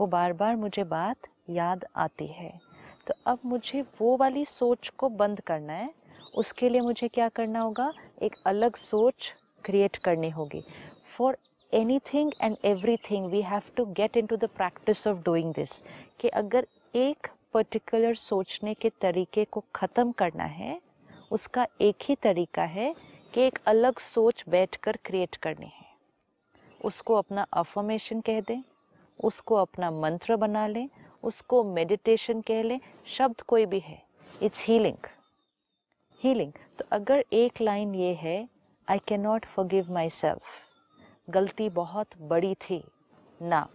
वो 0.00 0.06
बार 0.06 0.32
बार 0.32 0.56
मुझे 0.56 0.84
बात 0.84 1.16
याद 1.50 1.84
आती 1.96 2.26
है। 2.26 2.60
तो 3.06 3.14
अब 3.26 3.38
मुझे 3.44 3.82
वो 3.82 4.16
वाली 4.16 4.44
सोच 4.44 4.88
को 4.88 5.08
बंद 5.08 5.40
करना 5.40 5.72
है 5.72 5.94
उसके 6.34 6.68
लिए 6.68 6.80
मुझे 6.80 7.08
क्या 7.08 7.28
करना 7.28 7.60
होगा? 7.60 7.92
एक 8.22 8.36
अलग 8.46 8.76
सोच 8.76 9.32
क्रिएट 9.64 9.96
करनी 9.96 10.30
होगी। 10.30 10.62
For 11.16 11.36
anything 12.12 12.32
and 12.40 12.56
everything 13.10 13.26
we 13.26 13.42
have 13.42 13.62
to 13.76 13.84
get 13.84 14.16
into 14.26 14.36
the 14.36 14.44
practice 14.44 15.06
of 15.06 15.18
doing 15.18 15.52
this 15.54 15.82
कि 16.20 16.28
अगर 16.28 16.66
एक 16.94 17.28
पर्टिकुलर 17.54 18.14
सोचने 18.14 18.74
के 18.74 18.90
तरीके 18.90 19.44
को 19.44 19.64
ख़त्म 19.76 20.12
करना 20.12 20.44
है, 20.44 20.80
उसका 21.30 21.66
एक 21.80 22.04
ही 22.04 22.14
तरीका 22.14 22.62
है 22.62 22.94
कि 23.34 23.40
एक 23.40 23.58
अलग 23.66 23.98
सोच 23.98 24.44
बैठकर 24.48 24.96
क्रिएट 25.04 25.36
करनी 25.36 25.66
है। 25.66 25.92
उसको 26.84 27.14
अपना 27.14 27.46
अफर्मेशन 27.52 28.20
कह 28.20 28.40
दें, 28.40 28.62
उसको 29.20 29.54
अपना 29.54 29.90
मंत्र 29.90 30.36
बना 30.36 30.66
लें, 30.66 30.88
उसको 31.22 31.62
मेडिटेशन 31.64 32.40
कह 32.40 32.62
लें, 32.62 32.80
शब्द 33.06 33.40
कोई 33.40 33.66
भी 33.66 33.78
है 33.78 34.02
इट्स 34.42 34.64
हीलिंग 34.64 35.06
हीलिंग 36.24 36.52
तो 36.78 36.84
अगर 36.92 37.24
एक 37.32 37.60
लाइन 37.60 37.94
ये 37.94 38.12
है 38.14 38.36
I 38.88 38.98
can 39.08 39.20
not 39.20 39.46
forgive 39.46 39.92
myself 40.10 41.30
गलती 41.30 41.68
बहुत 41.70 42.16
बड़ी 42.20 42.54
थी 42.54 42.82
ना। 43.42 43.66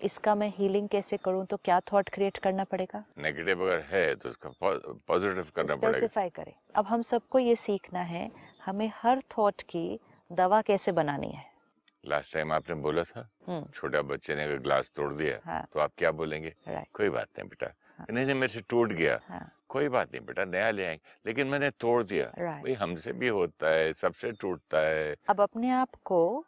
इसका 0.00 0.34
मैं 0.34 0.48
हीलिंग 0.56 0.88
कैसे 0.88 1.16
करूँ? 1.16 1.44
तो 1.46 1.56
क्या 1.56 1.80
थॉट 1.92 2.08
क्रिएट 2.08 2.38
करना 2.38 2.64
पड़ेगा? 2.64 3.02
नेगेटिव 3.18 3.64
अगर 3.64 3.84
है 3.90 4.14
तो 4.14 4.28
उसका 4.28 4.50
पॉजिटिव 4.60 5.46
करना 5.56 5.76
पड़ेगा। 5.76 5.98
स्पेसिफाई 5.98 6.28
करें। 6.30 6.52
अब 6.76 6.86
हम 6.86 7.02
सबको 7.02 7.38
ये 7.38 7.56
सीखना 7.56 8.00
है 8.00 8.28
हमें 8.64 8.90
हर 9.02 9.22
थॉट 9.38 9.62
की 9.62 10.00
दवा 10.30 10.62
कैसे 10.62 10.92
बनानी 10.92 11.30
है? 11.30 11.44
लास्ट 12.04 12.34
टाइम 12.34 12.52
आपने 12.52 12.74
बोला 12.82 13.02
था 13.04 13.28
हम्म। 13.48 13.62
छोटा 13.74 14.02
बच्चे 14.08 14.34
ने 14.34 14.44
अगर 14.44 14.58
ग्लास 14.62 14.92
तोड़ 14.96 15.12
दिया 15.14 15.38
हाँ। 15.44 15.64
तो 15.72 15.80
आप 15.80 15.92
क्या 15.98 16.10
बोलेंगे? 16.12 16.54
राइट 16.68 16.88
कोई 16.94 17.08
बात 17.10 17.28
नहीं 17.38 17.48
बेटा। 17.48 17.74
हाँ। 17.98 18.06
नहीं 18.10 18.24
नहीं 18.24 18.34
मेरे 18.34 18.52
से 18.52 18.60
टूट 18.68 18.92
गया। 18.92 19.20
हाँ। 19.28 19.48
कोई 19.70 19.88
बात 19.88 20.12
नहीं 20.12 20.24
बेटा 20.26 20.44
नया 20.44 20.70
ले 20.70 20.84
आएँगे। 20.86 21.02
लेकिन 21.26 21.46
मैंने 21.46 21.70
तोड़ 21.70 22.02
दिया। 22.02 22.24
राइट 22.38 22.62
भाई 22.64 22.72
हमसे 22.72 23.12
भी 23.12 23.28
होता 23.28 23.68
है 23.68 23.92
सबसे 23.92 24.32
टूटता 24.32 24.78
है। 24.78 25.14
अब 25.28 25.40
अपने 25.40 25.70
आप 25.70 25.94
को 26.04 26.44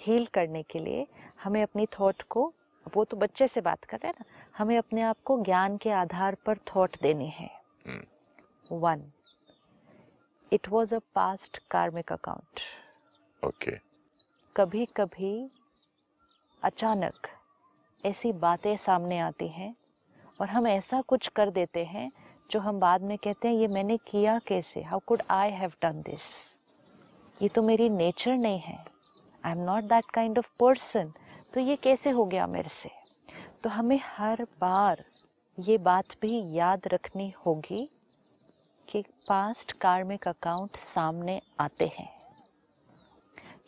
हील 0.00 0.26
करने 0.26 0.62
के 0.62 0.78
लिए 0.78 1.06
हमें 1.42 1.62
अपनी 1.62 1.86
थॉट 1.86 2.22
को 2.30 2.52
वो 2.96 3.04
तो 3.04 3.16
बच्चे 3.16 3.48
से 3.48 3.60
बात 3.60 3.84
कर 3.84 3.96
रहे 3.96 4.08
हैं 4.08 4.14
ना 4.20 4.24
हमें 4.58 4.76
अपने 4.78 5.02
आप 5.02 5.16
को 5.24 5.42
ज्ञान 5.44 5.76
के 5.76 5.90
आधार 5.90 6.34
पर 6.46 6.58
थॉट 6.68 6.96
देने 7.02 7.26
है। 7.28 7.50
One 8.72 9.02
it 10.52 10.68
was 10.68 10.94
a 10.94 10.98
past 11.14 11.58
karmic 11.70 12.12
account 12.12 12.60
okay 13.46 13.76
कभी 14.56 14.84
कभी 14.96 15.50
अचानक 16.64 17.26
ऐसी 18.04 18.32
बातें 18.32 18.76
सामने 18.76 19.18
आती 19.18 19.48
हैं 19.48 19.74
और 20.40 20.48
हम 20.48 20.66
ऐसा 20.66 21.00
कुछ 21.00 21.28
कर 21.28 21.50
देते 21.50 21.84
हैं 21.84 22.10
जो 22.50 22.60
हम 22.60 22.78
बाद 22.80 23.02
में 23.02 23.16
कहते 23.18 23.48
हैं, 23.48 23.54
ये 23.54 23.66
मैंने 23.66 23.96
किया 23.96 24.38
कैसे? 24.38 24.82
How 24.82 24.98
could 25.06 25.22
I 25.30 25.50
have 25.50 25.72
done 25.82 26.02
this 26.02 26.22
ये 27.42 27.48
तो 27.48 27.62
मेरी 27.62 27.88
नेचर 27.88 28.36
नहीं 28.36 28.58
है। 28.58 28.78
I 29.46 29.52
am 29.52 29.58
not 29.58 29.84
that 29.84 30.04
kind 30.04 30.38
of 30.38 30.50
person 30.60 31.12
तो 31.54 31.60
ये 31.60 31.76
कैसे 31.76 32.10
हो 32.10 32.24
गया 32.24 32.46
मेरे 32.46 32.68
से? 32.68 32.90
तो 33.62 33.70
हमें 33.70 34.00
हर 34.04 34.42
बार 34.60 35.02
ये 35.58 35.78
बात 35.78 36.14
भी 36.20 36.42
याद 36.56 36.88
रखनी 36.88 37.32
होगी 37.46 37.88
कि 38.88 39.02
पास्ट 39.28 39.72
कार्मिक 39.72 40.28
अकाउंट 40.28 40.76
सामने 40.76 41.40
आते 41.60 41.86
हैं। 41.86 42.08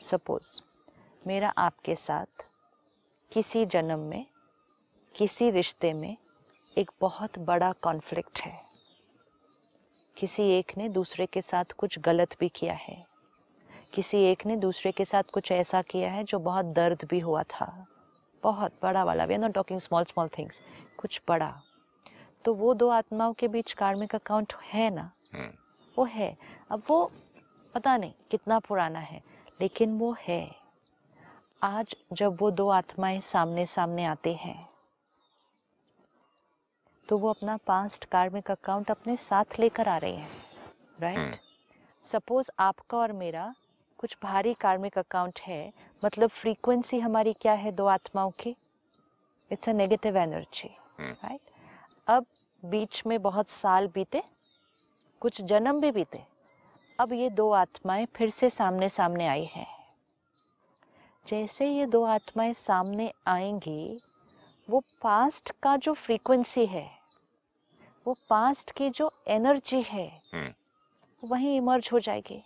सपोज़ 0.00 0.58
मेरा 1.26 1.52
आपके 1.58 1.94
साथ 1.94 2.46
किसी 3.32 3.66
जन्म 3.66 3.98
में, 4.00 4.24
किसी 5.14 5.50
रिश्ते 5.50 5.92
में 5.92 6.16
एक 6.76 6.90
बहुत 7.00 7.38
बड़ा 7.38 7.72
कॉन्फ्लिक्ट 7.72 8.40
है। 8.40 8.69
किसी 10.20 10.42
एक 10.42 10.72
ने 10.76 10.88
दूसरे 10.88 11.26
के 11.26 11.42
साथ 11.42 11.64
कुछ 11.64 11.98
गलत 11.98 12.36
भी 12.40 12.48
किया 12.48 12.72
है। 12.72 13.06
किसी 13.94 14.18
एक 14.18 14.46
ने 14.46 14.56
दूसरे 14.56 14.92
के 14.92 15.04
साथ 15.04 15.22
कुछ 15.22 15.52
ऐसा 15.52 15.82
किया 15.82 16.12
है 16.12 16.24
जो 16.24 16.38
बहुत 16.38 16.64
दर्द 16.64 17.04
भी 17.10 17.20
हुआ 17.20 17.42
था। 17.42 17.84
बहुत 18.42 18.72
बड़ा 18.82 19.04
वाला। 19.04 19.24
We 19.24 19.34
are 19.34 19.40
not 19.40 19.52
talking 19.52 19.80
small 19.80 20.04
small 20.04 20.28
things 20.28 20.62
कुछ 20.98 21.20
बड़ा। 21.28 21.62
तो 22.44 22.54
वो 22.54 22.74
दो 22.74 22.88
आत्माओं 22.88 23.32
के 23.32 23.48
बीच 23.48 23.72
कार्मिक 23.72 24.14
अकाउंट 24.14 24.52
है 24.72 24.90
ना? 24.90 25.10
हम्म। 25.34 25.50
वो 25.98 26.04
है। 26.04 26.36
अब 26.70 26.82
वो 26.90 27.12
पता 27.74 27.96
नहीं 27.96 28.12
कितना 28.30 28.58
पुराना 28.58 28.98
है 28.98 29.22
लेकिन 29.60 29.98
वो 29.98 30.16
है। 30.28 30.50
आज 31.62 31.94
जब 32.12 32.38
वो 32.40 32.50
दो 32.50 32.68
आत्माएँ 32.68 33.20
सामने 33.20 33.66
सामने 33.66 34.04
आते 34.04 34.34
हैं 34.34 34.68
तो 37.10 37.18
वो 37.18 37.30
अपना 37.30 37.56
पास्ट 37.56 38.04
कार्मिक 38.04 38.50
अकाउंट 38.50 38.90
अपने 38.90 39.16
साथ 39.16 39.44
लेकर 39.60 39.88
आ 39.88 39.96
रहे 39.98 40.12
हैं 40.12 40.28
राइट 41.00 41.40
सपोज़ 42.04 42.50
आपका 42.58 42.98
और 42.98 43.12
मेरा 43.12 43.54
कुछ 43.98 44.16
भारी 44.22 44.54
कार्मिक 44.54 44.98
अकाउंट 44.98 45.40
है 45.40 45.72
मतलब 46.04 46.28
फ्रीक्वेंसी 46.28 47.00
हमारी 47.00 47.32
क्या 47.32 47.52
है 47.52 47.72
दो 47.72 47.86
आत्माओं 47.86 48.30
की? 48.30 48.56
It's 49.52 49.68
a 49.68 49.72
negative 49.72 50.16
energy 50.16 50.68
right 51.00 51.40
अब 52.06 52.26
बीच 52.64 53.02
में 53.06 53.22
बहुत 53.22 53.48
साल 53.48 53.88
बीते 53.88 54.22
कुछ 55.20 55.42
जन्म 55.42 55.80
भी 55.80 55.92
बीते 55.92 56.24
अब 57.00 57.12
ये 57.12 57.30
दो 57.30 57.50
आत्माएँ 57.50 58.06
फिर 58.06 58.30
से 58.30 58.50
सामने 58.50 58.88
सामने 58.88 59.26
आई 59.26 59.44
हैं। 59.44 59.66
जैसे 61.26 61.68
ये 61.68 61.86
दो 61.86 62.04
आत्माएँ 62.04 62.52
सामने 62.52 63.12
आएँगी 63.26 64.00
वो 64.70 64.80
पास्ट 65.02 65.50
का 65.62 65.76
जो 65.76 65.94
फ्रीक्वेंसी 65.94 66.66
है 66.66 66.99
वो 68.06 68.16
पास्ट 68.30 68.70
की 68.72 68.88
जो 68.90 69.10
एनर्जी 69.28 69.80
है 69.82 70.06
हम्म। 70.34 71.28
वहीं 71.28 71.56
इमर्ज 71.56 71.88
हो 71.92 71.98
जाएगी। 72.00 72.42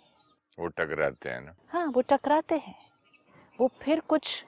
वो 0.59 0.67
टकराते 0.69 1.31
हैं 1.31 1.41
ना। 1.41 1.55
हाँ 1.69 1.87
वो 1.87 2.01
टकराते 2.01 2.59
हैं। 2.59 2.75
वो 3.61 3.71
फिर 3.83 4.01
कुछ 4.01 4.45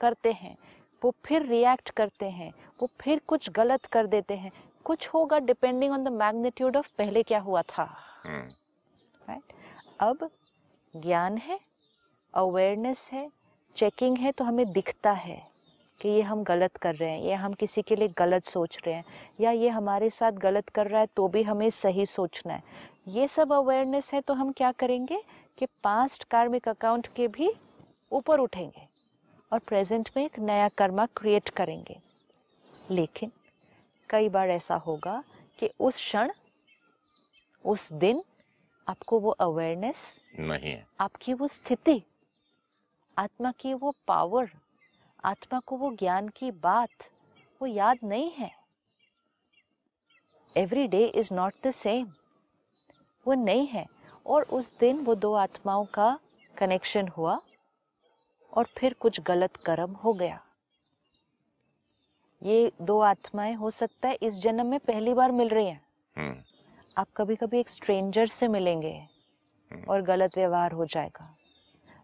करते 0.00 0.32
हैं 0.32 0.56
वो 1.02 1.14
फिर 1.24 1.46
रिएक्ट 1.46 1.90
करते 1.90 2.30
हैं 2.30 2.52
वो 2.80 2.88
फिर 3.00 3.20
कुछ 3.26 3.50
गलत 3.50 3.86
कर 3.86 4.06
देते 4.06 4.36
हैं। 4.36 4.50
कुछ 4.84 5.08
होगा 5.08 5.38
depending 5.38 5.92
on 5.92 6.04
the 6.04 6.08
magnitude 6.08 6.76
of 6.76 6.88
पहले 6.98 7.22
क्या 7.22 7.40
हुआ 7.40 7.62
था। 7.62 7.84
हम्म। 8.24 8.44
राइट 9.28 9.52
अब 10.00 10.30
ज्ञान 10.94 11.36
है 11.38 11.58
अवेयरनेस 12.34 13.08
है 13.12 13.30
चेकिंग 13.76 14.18
है 14.18 14.32
तो 14.32 14.44
हमें 14.44 14.72
दिखता 14.72 15.12
है। 15.12 15.36
कि 16.00 16.08
ये 16.08 16.22
हम 16.22 16.42
गलत 16.44 16.76
कर 16.76 16.94
रहे 16.94 17.10
हैं 17.10 17.22
या 17.22 17.38
हम 17.38 17.52
किसी 17.52 17.82
के 17.82 17.96
लिए 17.96 18.08
गलत 18.08 18.44
सोच 18.44 18.78
रहे 18.86 18.94
हैं 18.94 19.04
या 19.40 19.50
ये 19.50 19.68
हमारे 19.68 20.10
साथ 20.10 20.32
गलत 20.32 20.68
कर 20.68 20.86
रहा 20.86 21.00
है 21.00 21.06
तो 21.16 21.28
भी 21.28 21.42
हमें 21.42 21.68
सही 21.70 22.06
सोचना 22.06 22.52
है। 22.52 22.62
ये 23.08 23.28
सब 23.28 23.52
अवेयरनेस 23.52 24.12
है 24.14 24.20
तो 24.20 24.34
हम 24.34 24.52
क्या 24.52 24.72
करेंगे 24.72 25.22
कि 25.58 25.66
पास्ट 25.84 26.24
कार्मिक 26.24 26.68
अकाउंट 26.68 27.06
के 27.06 27.28
भी 27.28 27.50
ऊपर 28.12 28.38
उठेंगे 28.38 28.86
और 29.52 29.60
प्रेजेंट 29.68 30.10
में 30.16 30.24
एक 30.24 30.38
नया 30.38 30.68
कर्मा 30.68 31.06
क्रिएट 31.16 31.48
करेंगे। 31.48 31.98
लेकिन 32.90 33.32
कई 34.10 34.28
बार 34.28 34.50
ऐसा 34.50 34.74
होगा 34.76 35.22
कि 35.58 35.70
उस 35.80 35.96
क्षण 35.96 36.30
उस 37.64 37.92
दिन 37.92 38.22
आपको 38.86 39.18
वो 39.20 39.30
अवेयरनेस 39.30 40.14
नहीं 40.38 40.70
है। 40.70 40.86
आपकी 41.00 41.32
वो 41.34 41.46
स्थिति 41.46 42.02
आत्मा 43.16 43.52
की 43.52 43.74
वो 43.74 43.94
पावर 44.08 44.50
आत्मा 45.24 45.60
को 45.60 45.76
वो 45.76 45.90
ज्ञान 45.90 46.28
की 46.28 46.50
बात 46.50 46.90
वो 47.60 47.66
याद 47.66 47.98
नहीं 48.04 48.30
है। 48.30 48.50
Every 50.56 50.86
day 50.86 51.06
is 51.06 51.34
not 51.34 51.52
the 51.66 51.70
same 51.70 52.06
वो 53.26 53.34
नहीं 53.34 53.66
है। 53.66 53.86
और 54.26 54.42
उस 54.42 54.78
दिन 54.78 55.04
वो 55.04 55.14
दो 55.14 55.32
आत्माओं 55.32 55.84
का 55.84 56.18
कनेक्शन 56.56 57.08
हुआ 57.08 57.40
और 58.56 58.66
फिर 58.78 58.94
कुछ 58.94 59.20
गलत 59.20 59.56
कर्म 59.56 59.92
हो 59.92 60.12
गया। 60.12 60.44
ये 62.42 62.72
दो 62.82 63.00
आत्माएँ 63.00 63.54
हो 63.54 63.70
सकता 63.70 64.08
है 64.08 64.14
इस 64.14 64.34
जन्म 64.34 64.66
में 64.66 64.80
पहली 64.80 65.14
बार 65.14 65.32
मिल 65.32 65.48
रही 65.48 65.66
हैं। 65.66 65.86
हम्म। 66.16 66.42
आप 66.98 67.08
कभी 67.16 67.36
कभी 67.36 67.60
एक 67.60 67.68
स्ट्रेंजर 67.68 68.26
से 68.26 68.48
मिलेंगे 68.48 69.06
और 69.88 70.02
गलत 70.02 70.30
व्यवहार 70.36 70.72
हो 70.72 70.86
जाएगा। 70.86 71.37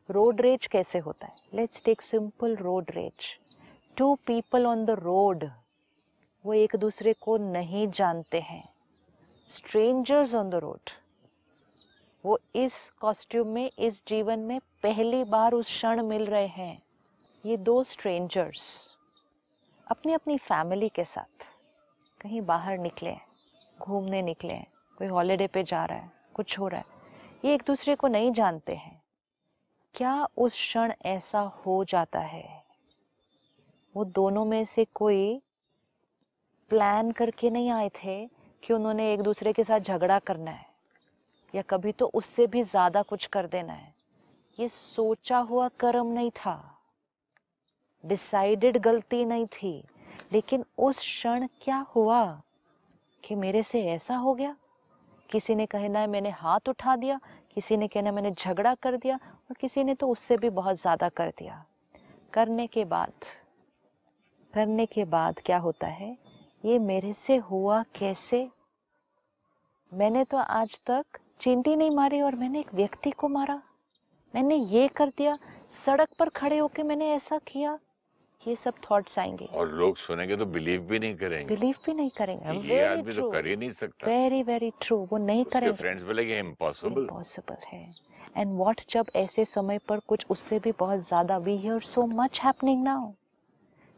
रोड 0.09 0.41
रेज 0.41 0.67
कैसे 0.67 0.99
होता 0.99 1.27
है? 1.27 1.33
Let's 1.55 1.83
take 1.83 2.03
simple 2.03 2.57
road 2.57 2.91
rage 2.91 3.29
two 3.97 4.15
people 4.27 4.67
on 4.67 4.85
the 4.85 4.91
road 4.91 5.49
वो 6.45 6.55
एक 6.55 6.77
दूसरे 6.77 7.13
को 7.13 7.37
नहीं 7.37 7.87
जानते 7.89 8.41
हैं. 8.41 8.63
स्ट्रेंजर्स 9.49 10.35
ऑन 10.35 10.51
द 10.51 10.55
रोड 10.55 10.91
वो 12.25 12.39
इस 12.55 12.89
कॉस्ट्यूम 13.01 13.49
में, 13.49 13.71
इस 13.79 14.03
जीवन 14.09 14.39
में 14.39 14.59
पहली 14.83 15.23
बार 15.25 15.53
उस 15.53 15.67
क्षण 15.67 16.03
मिल 16.03 16.27
रहे 16.27 16.47
हैं. 16.47 16.83
ये 17.45 17.57
दो 17.57 17.83
स्ट्रेंजर्स 17.85 18.89
अपनी 19.87 20.13
अपनी 20.13 20.39
फैमिली 20.39 20.89
के 20.89 21.05
साथ. 21.05 21.47
कहीं 22.21 22.41
बाहर 22.41 22.79
निकले 22.79 23.11
हैं, 23.11 23.27
घूमने 23.81 24.23
निकले 24.23 24.55
हैं, 24.55 24.67
कोई 24.99 25.07
हॉलीडे 25.07 25.47
पे 25.47 25.63
जा 25.63 25.85
रहा 25.85 25.99
है, 25.99 26.11
कुछ 26.35 26.59
हो 26.59 26.69
रहा 26.69 26.81
है. 26.81 26.87
ये 27.45 27.55
एक 27.55 27.63
दूसरे 27.67 27.95
को 27.95 28.09
नहीं 28.09 28.33
जानते 28.33 28.75
हैं. 28.75 29.04
क्या 29.95 30.27
उस 30.37 30.53
क्षण 30.53 30.93
ऐसा 31.07 31.41
हो 31.67 31.85
जाता 31.85 32.19
है? 32.19 32.63
वो 33.95 34.05
दोनों 34.05 34.45
में 34.45 34.65
से 34.65 34.85
कोई 34.95 35.41
प्लान 36.71 37.11
करके 37.13 37.51
नहीं 37.51 37.71
आए 37.71 37.89
थे 37.95 38.27
कि 38.63 38.73
उन्होंने 38.73 39.13
एक 39.13 39.21
दूसरे 39.21 39.53
के 39.53 39.65
साथ 39.65 39.81
झगड़ा 39.81 40.19
करना 40.19 40.51
है, 40.51 40.67
या 41.55 41.63
कभी 41.63 41.93
तो 41.93 42.11
उससे 42.15 42.47
भी 42.47 42.63
ज़्यादा 42.63 43.03
कुछ 43.03 43.27
कर 43.27 43.47
देना 43.47 43.73
है। 43.73 43.93
ये 44.59 44.69
सोचा 44.69 45.39
हुआ 45.41 45.69
कर्म 45.81 46.07
नहीं 46.07 46.31
था। 46.31 46.57
डिसाइडेड 48.05 48.79
गलती 48.79 49.25
नहीं 49.25 49.47
थी। 49.47 49.83
लेकिन 50.33 50.65
उस 50.79 50.99
क्षण 50.99 51.47
क्या 51.63 51.79
हुआ 51.97 52.25
कि 53.25 53.35
मेरे 53.35 53.63
से 53.63 53.85
ऐसा 53.85 54.17
हो 54.17 54.35
गया? 54.35 54.57
किसी 55.31 55.55
ने 55.55 55.67
कहना 55.67 56.01
है 56.01 56.07
मैंने 56.07 56.31
हाथ 56.33 56.69
उठा 56.69 56.97
दिया, 56.97 57.21
किसी 57.55 57.77
ने 57.77 57.89
कहना 57.89 58.13
मैंने 58.13 58.31
झगड़ा 58.31 58.75
कर 58.75 58.97
दिया 58.97 59.19
और 59.51 59.57
किसी 59.61 59.85
ने 59.85 59.95
तो 59.95 60.09
उससे 60.09 60.37
भी 60.37 60.51
बहुत 60.51 60.81
ज़्यादा 60.81 61.09
कर 61.09 61.31
दिया। 61.39 61.65
करने 62.33 62.67
के 62.67 62.85
बाद 62.85 63.13
करने 64.55 64.87
के 64.87 65.05
बाद 65.05 65.41
क्या 65.47 65.59
होता 65.59 65.87
है? 65.87 66.17
ये 66.65 66.79
मेरे 66.79 67.13
से 67.13 67.37
हुआ 67.37 67.83
कैसे? 67.95 68.49
मैंने 69.93 70.25
तो 70.25 70.37
आज 70.37 70.79
तक 70.87 71.19
चींटी 71.41 71.75
नहीं 71.77 71.91
मारी 71.91 72.21
और 72.21 72.35
मैंने 72.35 72.61
एक 72.61 72.75
व्यक्ति 72.75 73.11
को 73.11 73.29
मारा। 73.29 73.61
मैंने 74.35 74.57
ये 74.57 74.87
कर 74.89 75.09
दिया 75.09 75.37
सड़क 75.71 76.15
पर 76.19 76.29
खड़े 76.29 76.59
होके 76.59 76.83
मैंने 76.83 77.11
ऐसा 77.13 77.39
किया। 77.47 77.79
ये 78.43 78.55
सब 78.57 78.75
थॉट्स 78.85 79.19
आएँगे। 79.19 79.45
और 79.47 79.71
लोग 79.71 79.97
सुनेंगे 79.97 80.37
तो 80.37 80.47
बिलीव 80.47 80.81
भी 80.81 80.99
नहीं 80.99 81.17
करेंगे। 81.17 81.55
बिलीव 81.55 81.77
भी 81.87 81.95
नहीं 81.95 82.11
करेंगे। 82.11 82.75
ये 82.75 82.83
आदमी 82.85 83.13
तो 83.13 83.31
कर 83.31 83.47
ही 83.47 83.57
नहीं 83.57 83.71
सकता। 83.73 84.07
वेरी 84.07 84.43
वेरी 84.43 84.71
ट्रू 84.81 84.97
वो 85.13 85.19
नहीं 85.19 85.45
करेंगे। 85.45 85.77
फ्रेंड्स 85.77 86.03
बोलेंगे 86.03 86.39
इम्पॉसिबल 86.39 87.01
इम्पॉसिबल 87.03 87.57
है। 87.67 87.89
एंड 88.37 88.57
वॉट 88.59 88.81
जब 88.91 89.07
ऐसे 89.17 89.45
समय 89.45 89.79
पर 89.89 89.99
कुछ 90.09 90.27
उससे 90.31 90.59
भी 90.59 90.73
बहुत 90.79 91.07
ज़्यादा 91.07 91.37
we 91.39 91.57
hear 91.57 91.81
so 91.83 92.07
much 92.07 92.41
happening 92.45 92.83
now 92.85 93.13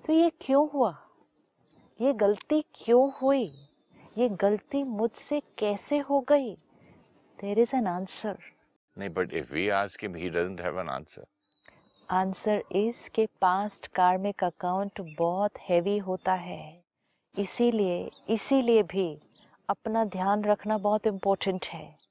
तो 0.05 0.13
ये 0.13 0.31
क्यों 0.41 0.69
हुआ? 0.73 0.97
ये 2.01 2.13
गलती 2.13 2.61
क्यों 2.75 3.11
हुई? 3.21 3.45
ये 4.19 4.29
गलती 4.41 4.83
मुझसे 4.85 5.41
कैसे 5.59 5.99
हो 5.99 6.21
गई? 6.29 6.55
देर 7.39 7.59
इज़ 7.59 7.75
एन 7.77 7.87
आंसर 7.87 8.39
नहीं 8.97 9.11
but 9.11 9.33
if 9.35 9.53
we 9.55 9.69
ask 9.69 10.03
him 10.03 10.15
he 10.15 10.29
doesn't 10.31 10.61
have 10.61 10.81
an 10.81 10.89
answer 10.89 11.27
answer 12.09 12.63
is 12.73 13.09
के 13.15 13.27
पास्ट 13.41 13.87
कार्मिक 13.87 14.45
अकाउंट 14.45 15.01
बहुत 15.19 15.59
हैवी 15.69 15.97
होता 15.99 16.35
है. 16.35 16.83
इसीलिए 17.35 18.11
इसीलिए 18.29 18.83
भी 18.83 19.09
अपना 19.69 20.05
ध्यान 20.05 20.45
रखना 20.45 20.79
बहुत 20.79 21.07
इम्पोर्टेंट 21.07 21.67
है. 21.67 22.06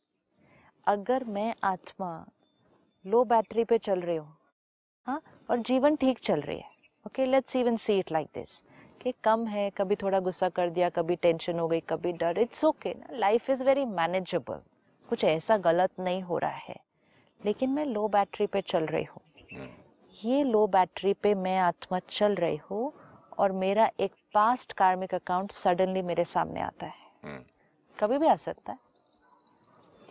अगर 0.88 1.24
मैं 1.24 1.54
आत्मा 1.64 2.10
लो 3.06 3.24
बैटरी 3.24 3.64
पे 3.64 3.78
चल 3.78 4.00
रही 4.02 4.16
हूँ 4.18 4.38
हाँ 5.06 5.22
और 5.50 5.60
जीवन 5.60 5.96
ठीक 5.96 6.20
चल 6.20 6.42
रही 6.42 6.58
है 6.58 6.70
okay 7.06 7.26
let's 7.26 7.56
even 7.56 7.78
see 7.78 7.98
it 8.00 8.12
like 8.12 8.28
this 8.36 8.62
कि 9.02 9.14
कम 9.24 9.46
है 9.48 9.70
कभी 9.70 9.96
थोड़ा 9.96 10.20
गुस्सा 10.20 10.50
कर 10.50 10.70
दिया 10.70 10.90
कभी 10.90 11.16
टेंशन 11.16 11.60
हो 11.60 11.68
गई 11.68 11.80
कभी 11.80 12.12
डर 12.14 12.40
इट्स 12.40 12.64
ओके 12.66 12.94
ना 12.94 13.18
लाइफ 13.18 13.50
इज़ 13.50 13.64
वेरी 13.64 13.86
मैनेजेबल 13.86 14.60
कुछ 15.10 15.24
ऐसा 15.24 15.58
गलत 15.58 16.00
नहीं 16.00 16.22
हो 16.22 16.38
रहा 16.38 16.60
है 16.70 16.76
लेकिन 17.42 17.70
मैं 17.70 17.86
लो 17.86 18.08
बैटरी 18.08 18.48
पे 18.48 18.62
चल 18.62 18.86
रही 18.86 19.04
हूँ 19.04 19.68
ये 20.16 20.44
लो 20.44 20.66
बैटरी 20.68 21.14
पे 21.14 21.34
मैं 21.36 21.58
आत्मा 21.60 22.00
चल 22.00 22.36
रही 22.36 22.58
हूँ 22.70 22.92
और 23.38 23.52
मेरा 23.52 23.90
एक 24.00 24.12
पास्ट 24.34 24.74
कार्मिक 24.74 25.14
अकाउंट 25.16 25.52
सडनली 25.52 26.02
मेरे 26.02 26.24
सामने 26.26 26.62
आता 26.62 26.86
है। 26.86 26.94
हम्म। 27.24 27.44
कभी 28.00 28.18
भी 28.18 28.28
आ 28.28 28.36
सकता 28.36 28.74
है। 28.74 28.78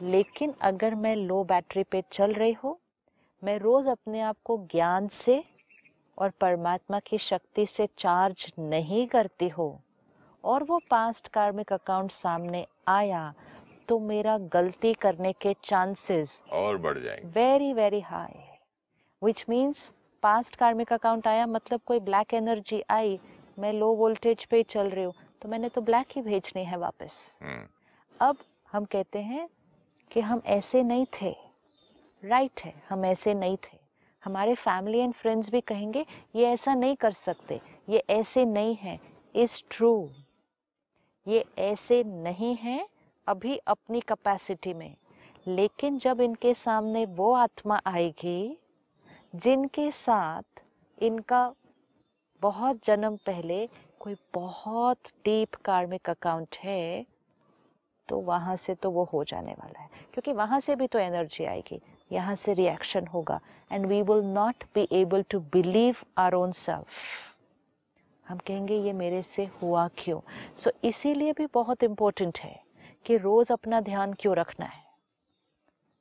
लेकिन 0.02 0.54
अगर 0.62 0.94
मैं 0.94 1.16
लो 1.16 1.42
बैटरी 1.44 1.82
पे 1.82 2.02
चल 2.12 2.32
रही 2.32 2.52
हूँ 2.52 2.76
मैं 3.42 3.58
रोज़ 3.58 3.88
अपने 3.88 4.20
आप 4.20 4.34
को 4.46 4.56
ज्ञान 4.70 5.08
से 5.08 5.42
और 6.18 6.30
परमात्मा 6.30 6.98
की 6.98 7.18
शक्ति 7.18 7.66
से 7.66 7.88
चार्ज 7.98 8.52
नहीं 8.58 9.06
करती 9.06 9.48
हो 9.48 9.80
और 10.44 10.62
वो 10.62 10.80
पास्ट 10.90 11.28
कार्मिक 11.28 11.72
अकाउंट 11.72 12.10
सामने 12.10 12.66
आया 12.88 13.34
तो 13.88 13.98
मेरा 13.98 14.38
गलती 14.38 14.92
करने 14.94 15.32
के 15.32 15.54
चांसेस 15.64 16.42
और 16.52 16.78
बढ़ 16.78 16.98
जाएँगे। 16.98 17.28
Very 17.28 17.72
very 17.72 18.00
high 18.00 18.42
which 19.22 19.44
means 19.48 19.90
past 20.22 20.56
karmic 20.56 20.92
account 20.92 21.26
आया 21.26 21.46
मतलब 21.46 21.80
कोई 21.86 22.00
ब्लैक 22.00 22.34
एनर्जी 22.34 22.82
आई 22.90 23.18
मैं 23.58 23.72
लो 23.72 23.92
वोल्टेज 23.94 24.44
पे 24.44 24.62
चल 24.62 24.90
रही 24.90 25.04
हूँ 25.04 25.14
तो 25.42 25.48
मैंने 25.48 25.68
तो 25.68 25.80
ब्लैक 25.80 26.06
ही 26.16 26.22
भेजनी 26.22 26.64
है 26.64 26.76
वापस। 26.76 27.38
हम्म, 27.42 27.66
अब 28.20 28.36
हम 28.72 28.84
कहते 28.84 29.18
हैं 29.18 29.48
कि 30.14 30.20
हम 30.20 30.42
ऐसे 30.46 30.82
नहीं 30.82 31.06
थे। 31.22 31.36
राइट 32.24 32.60
है, 32.60 32.82
हम 32.88 33.04
ऐसे 33.04 33.34
नहीं 33.34 33.56
थे। 33.56 33.78
हमारे 34.24 34.54
फैमिली 34.54 34.98
एंड 34.98 35.14
फ्रेंड्स 35.14 35.50
भी 35.50 35.60
कहेंगे, 35.60 36.06
ये 36.34 36.46
ऐसा 36.46 36.74
नहीं 36.74 36.96
कर 36.96 37.12
सकते, 37.12 37.60
ये 37.88 38.04
ऐसे 38.10 38.44
नहीं 38.44 38.76
है 38.76 39.00
इज़ 39.36 39.62
ट्रू 39.70 40.10
ये 41.28 41.44
ऐसे 41.58 42.04
नहीं 42.04 42.56
है 42.56 42.88
अभी 43.26 43.56
अपनी 43.56 44.00
कैपेसिटी 44.00 44.74
में। 44.74 44.96
लेकिन 45.46 45.98
जब 45.98 46.20
इनके 46.20 46.54
सामने 46.54 47.06
वो 47.06 47.32
आत्मा 47.32 47.80
आएगी, 47.86 48.58
जिनके 49.34 49.90
साथ 49.90 50.42
इनका 50.98 51.54
बहुत 52.40 52.80
जन्म 52.84 53.16
पहले 53.16 53.68
कोई 53.98 54.16
बहुत 54.34 54.98
डीप 55.24 55.54
कार्मिक 55.64 56.10
अकाउंट 56.10 56.56
है 56.64 57.06
तो 58.08 58.18
वहाँ 58.20 58.56
से 58.56 58.74
तो 58.74 58.90
वो 58.90 59.04
हो 59.12 59.22
जाने 59.24 59.52
वाला 59.52 59.80
है। 59.80 59.88
क्योंकि 60.12 60.32
वहाँ 60.32 60.60
से 60.60 60.76
भी 60.76 60.86
तो 60.86 60.98
एनर्जी 60.98 61.44
आएगी 61.44 61.80
यहाँ 62.12 62.34
से 62.34 62.52
रिएक्शन 62.54 63.06
होगा। 63.06 63.40
And 63.72 63.86
we 63.86 64.00
will 64.02 64.22
not 64.24 64.64
be 64.74 64.88
able 64.92 65.24
to 65.30 65.40
believe 65.52 65.96
our 66.18 66.34
own 66.34 66.52
self 66.52 66.86
हम 68.26 68.38
कहेंगे 68.38 68.76
ये 68.76 68.92
मेरे 68.92 69.22
से 69.22 69.44
हुआ 69.62 69.88
क्यों? 69.98 70.20
सो 70.56 70.70
so, 70.70 70.76
इसीलिए 70.84 71.32
भी 71.32 71.46
बहुत 71.54 71.82
इम्पोर्टेंट 71.82 72.38
है 72.38 72.62
कि 73.06 73.16
रोज़ 73.16 73.52
अपना 73.52 73.80
ध्यान 73.80 74.12
क्यों 74.12 74.36
रखना 74.36 74.66
है। 74.66 74.82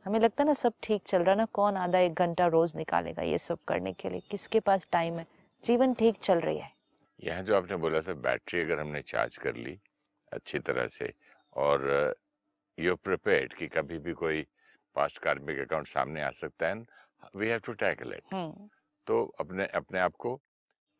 हमें 0.05 0.19
लगता 0.19 0.43
है 0.43 0.47
ना 0.47 0.53
सब 0.53 0.73
ठीक 0.83 1.01
चल 1.05 1.21
रहा 1.23 1.31
है 1.31 1.37
ना 1.37 1.45
कौन 1.53 1.77
आधा 1.77 1.99
एक 1.99 2.13
घंटा 2.13 2.45
रोज़ 2.47 2.77
निकालेगा 2.77 3.23
ये 3.23 3.37
सब 3.37 3.59
करने 3.67 3.93
के 3.93 4.09
लिए? 4.09 4.21
किसके 4.31 4.59
पास 4.59 4.87
टाइम 4.91 5.19
है? 5.19 5.25
जीवन 5.63 5.93
ठीक 5.93 6.17
चल 6.23 6.39
रही 6.39 6.57
है। 6.57 6.71
यहाँ 7.19 7.43
जो 7.43 7.55
आपने 7.55 7.75
बोला 7.75 8.01
था 8.01 8.13
बैटरी 8.13 8.61
अगर 8.61 8.79
हमने 8.79 9.01
चार्ज 9.01 9.37
कर 9.37 9.55
ली 9.55 9.77
अच्छी 10.31 10.59
तरह 10.59 10.87
से 10.87 11.13
और 11.55 12.15
यू 12.77 12.95
प्रिपेयर्ड 12.95 13.53
कि 13.53 13.67
कभी 13.67 13.97
भी 13.97 14.13
कोई 14.13 14.45
पास्ट 14.95 15.17
कार्मिक 15.17 15.59
अकाउंट 15.59 15.87
सामने 15.87 16.21
आ 16.21 16.29
सकता 16.31 16.67
है 16.67 16.83
we 17.35 17.49
have 17.49 17.59
to 17.59 17.73
tackle 17.73 18.13
it 18.13 18.35
तो 19.07 19.23
अपने 19.39 19.65
अपने 19.75 19.99
आप 19.99 20.15
को 20.15 20.39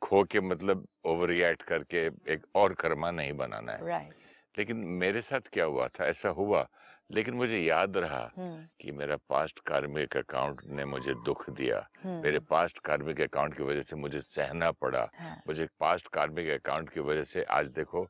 खो 0.01 0.23
के 0.23 0.39
मतलब 0.41 0.87
ओवर 1.05 1.29
रिएक्ट 1.29 1.61
करके 1.63 2.05
एक 2.33 2.45
और 2.55 2.73
कर्मा 2.73 3.11
नहीं 3.11 3.33
बनाना 3.33 3.71
है। 3.71 3.87
राइट 3.87 4.13
लेकिन 4.57 4.77
मेरे 4.77 5.21
साथ 5.21 5.47
क्या 5.53 5.65
हुआ 5.65 5.87
था? 5.87 6.05
ऐसा 6.05 6.29
हुआ 6.29 6.67
लेकिन 7.11 7.33
मुझे 7.33 7.57
याद 7.57 7.97
रहा 7.97 8.31
हम्म। 8.37 8.65
कि 8.81 8.91
मेरा 8.91 9.15
पास्ट 9.29 9.59
कार्मिक 9.59 10.17
अकाउंट 10.17 10.61
ने 10.65 10.85
मुझे 10.85 11.13
दुख 11.25 11.49
दिया। 11.49 11.87
हम्म। 12.03 12.21
मेरे 12.23 12.39
पास्ट 12.39 12.79
कार्मिक 12.79 13.21
अकाउंट 13.21 13.57
की 13.57 13.63
वजह 13.63 13.81
से 13.81 13.95
मुझे 13.95 14.19
सहना 14.21 14.71
पड़ा। 14.71 15.07
हाँ। 15.15 15.35
मुझे 15.47 15.67
पास्ट 15.79 16.07
कार्मिक 16.07 16.49
अकाउंट 16.49 16.89
की 16.89 16.99
वजह 16.99 17.23
से 17.23 17.43
आज 17.43 17.67
देखो 17.67 18.07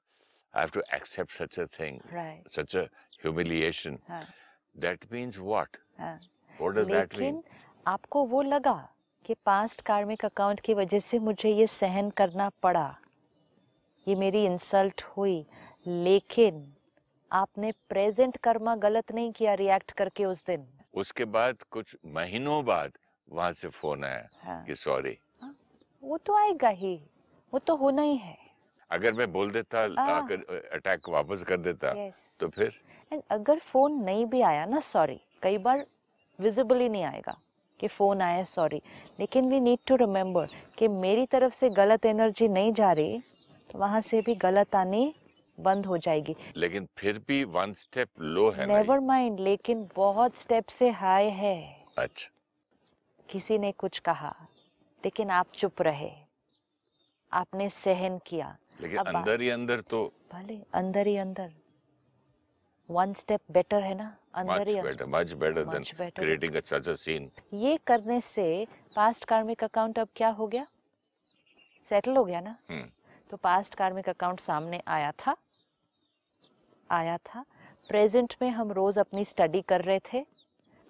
I 0.55 0.61
have 0.61 0.69
to 0.69 0.81
accept 0.93 1.31
such 1.31 1.59
a 1.59 1.65
thing 1.65 1.99
right 2.13 2.49
such 2.49 2.75
a 2.75 2.83
humiliation. 3.25 3.97
हाँ। 4.09 4.25
That 4.79 4.97
means 4.97 5.33
what? 5.35 5.67
हाँ। 5.99 6.19
What 6.61 6.77
does 6.77 6.87
that 6.87 7.13
mean? 7.17 7.41
आपको 7.87 8.25
वो 8.25 8.41
लगा 8.41 8.89
कि 9.25 9.33
पास्ट 9.33 9.81
कार्मिक 9.81 10.25
अकाउंट 10.25 10.59
की 10.59 10.73
वजह 10.73 10.99
से 10.99 11.19
मुझे 11.19 11.49
ये 11.49 11.67
सहन 11.67 12.09
करना 12.09 12.49
पड़ा। 12.49 12.97
ये 14.07 14.15
मेरी 14.15 14.45
इंसल्ट 14.45 15.03
हुई। 15.03 15.45
लेकिन 15.87 16.73
आपने 17.31 17.71
प्रेजेंट 17.89 18.37
कर्मा 18.37 18.75
गलत 18.75 19.11
नहीं 19.11 19.31
किया 19.31 19.53
रिएक्ट 19.53 19.91
करके 19.91 20.25
उस 20.25 20.45
दिन। 20.45 20.67
उसके 20.93 21.25
बाद 21.25 21.57
कुछ 21.71 21.97
महीनों 22.05 22.65
बाद 22.65 22.91
वहाँ 23.29 23.51
से 23.51 23.67
फ़ोन 23.67 24.03
आया 24.03 24.27
हाँ। 24.39 24.63
कि 24.63 24.75
सॉरी 24.75 25.17
वो 26.03 26.17
तो 26.17 26.33
आएगा 26.33 26.69
ही। 26.69 27.03
वो 27.53 27.59
तो 27.59 27.75
होना 27.75 28.01
ही 28.01 28.15
है। 28.15 28.42
अगर 28.93 29.13
मैं 29.13 29.31
बोल 29.31 29.51
देता 29.51 29.79
हाँ। 29.97 30.09
आकर 30.11 30.69
अटैक 30.73 31.09
वापस 31.09 31.43
कर 31.43 31.57
देता 31.57 31.93
तो 32.39 32.47
फिर? 32.47 32.73
एंड 33.11 33.21
अगर 33.31 33.59
फ़ोन 33.59 33.93
नहीं 34.03 34.25
भी 34.25 34.41
आया 34.41 34.65
ना 34.65 34.79
सॉरी 34.79 35.19
कई 35.41 35.57
बार 35.57 35.85
विजिबल 36.39 36.79
ही 36.79 36.89
नहीं 36.89 37.03
आएगा 37.03 37.37
कि 37.79 37.87
फ़ोन 37.87 38.21
आया 38.21 38.43
सॉरी 38.43 38.81
लेकिन 39.19 39.49
वी 39.49 39.59
नीड 39.59 39.79
टू 39.87 39.95
रिमेम्बर 39.95 40.49
कि 40.77 40.87
मेरी 40.87 41.25
तरफ़ 41.25 41.53
से 41.53 41.69
गलत 41.69 42.05
एनर्जी 42.05 42.47
नहीं 42.47 42.73
जा 42.73 42.91
रही 42.91 43.19
तो 43.69 43.79
वहाँ 43.79 44.01
से 44.01 44.21
भी 44.21 44.35
गलत 44.35 44.75
आनी 44.75 45.13
बंद 45.57 45.85
हो 45.85 45.97
जाएगी। 45.97 46.35
लेकिन 46.57 46.87
फिर 46.97 47.19
भी 47.27 47.43
वन 47.43 47.73
स्टेप 47.73 48.09
लो 48.19 48.49
है 48.51 48.65
नेवर 48.67 48.99
माइंड 48.99 49.39
लेकिन 49.39 49.87
बहुत 49.95 50.37
स्टेप 50.37 50.67
से 50.69 50.89
हाई 50.89 51.29
है। 51.29 51.55
अच्छा। 51.97 52.29
किसी 53.29 53.57
ने 53.57 53.71
कुछ 53.71 53.99
कहा 53.99 54.33
लेकिन 55.03 55.29
आप 55.29 55.47
चुप 55.55 55.81
रहे। 55.81 56.11
आपने 57.31 57.69
सहन 57.69 58.19
किया। 58.25 58.55
लेकिन 58.81 58.97
अंदर 58.97 59.41
ही 59.41 59.49
अंदर 59.49 59.81
तो 59.81 60.13
भले 60.33 60.61
अंदर 60.73 61.07
ही 61.07 61.17
अंदर। 61.17 61.51
वन 62.91 63.13
स्टेप 63.13 63.41
बेटर 63.51 63.83
है 63.83 63.95
ना? 63.95 64.17
अंदर 64.33 64.67
ही 64.67 64.81
better 64.81 65.05
much 65.05 65.31
better 65.33 65.63
than 65.63 65.83
Much 65.83 65.93
better. 65.93 66.15
Creating 66.15 66.61
such 66.61 66.89
a 66.89 66.93
scene 66.93 67.31
ये 67.53 67.79
करने 67.87 68.21
से 68.21 68.67
पास्ट 68.95 69.25
कार्मिक 69.25 69.63
अकाउंट 69.63 69.99
अब 69.99 70.07
क्या 70.15 70.29
हो 70.29 70.47
गया? 70.47 70.67
सेटल 71.89 72.17
हो 72.17 72.25
गया 72.25 72.41
ना? 72.41 72.57
हम्म 72.71 72.85
तो 73.29 73.37
पास्ट 73.37 73.75
कार्मिक 73.75 74.09
अकाउंट 74.09 74.39
सामने 74.39 74.81
आया 74.87 75.11
था। 75.11 75.35
आया 76.91 77.17
था। 77.17 77.45
प्रेजेंट 77.89 78.35
में 78.41 78.49
हम 78.49 78.71
रोज़ 78.71 78.99
अपनी 78.99 79.25
स्टडी 79.25 79.61
कर 79.61 79.81
रहे 79.81 79.99
थे। 80.13 80.25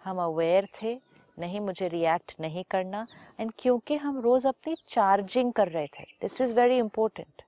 हम 0.04 0.22
अवेयर 0.22 0.68
थे। 0.82 1.02
नहीं 1.40 1.60
मुझे 1.60 1.88
रिएक्ट 1.88 2.36
नहीं 2.40 2.64
करना। 2.72 3.06
एंड 3.40 3.52
क्योंकि 3.60 3.96
हम 3.96 4.20
रोज़ 4.20 4.48
अपनी 4.48 4.76
चार्जिंग 4.88 5.54
कर 5.54 5.68
रहे 5.68 5.88
थे। 5.88 6.04
दिस 6.22 6.42
इज़ 6.42 6.54
वेरी 6.54 6.78
इम्पोर्टेंट 6.78 7.42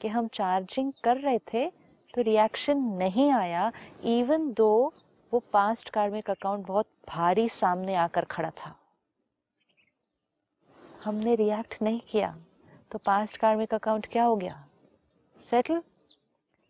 कि 0.00 0.08
हम 0.08 0.28
चार्जिंग 0.28 0.92
कर 1.04 1.16
रहे 1.16 1.38
थे 1.52 1.66
तो 2.14 2.22
रिएक्शन 2.22 2.78
नहीं 2.98 3.30
आया 3.32 3.70
इवन 4.08 4.52
दो 4.52 4.70
वो 5.32 5.38
पास्ट 5.52 5.90
कार्मिक 5.90 6.30
अकाउंट 6.30 6.66
बहुत 6.66 6.86
भारी 7.08 7.48
सामने 7.48 7.94
आकर 7.96 8.24
खड़ा 8.24 8.50
था। 8.50 8.74
हमने 11.04 11.34
रिएक्ट 11.34 11.76
नहीं 11.82 12.00
किया 12.00 12.36
तो 12.92 12.98
पास्ट 12.98 13.36
कार्मिक 13.36 13.74
अकाउंट 13.74 14.06
क्या 14.06 14.24
हो 14.24 14.36
गया? 14.36 14.64
सेटल 15.44 15.82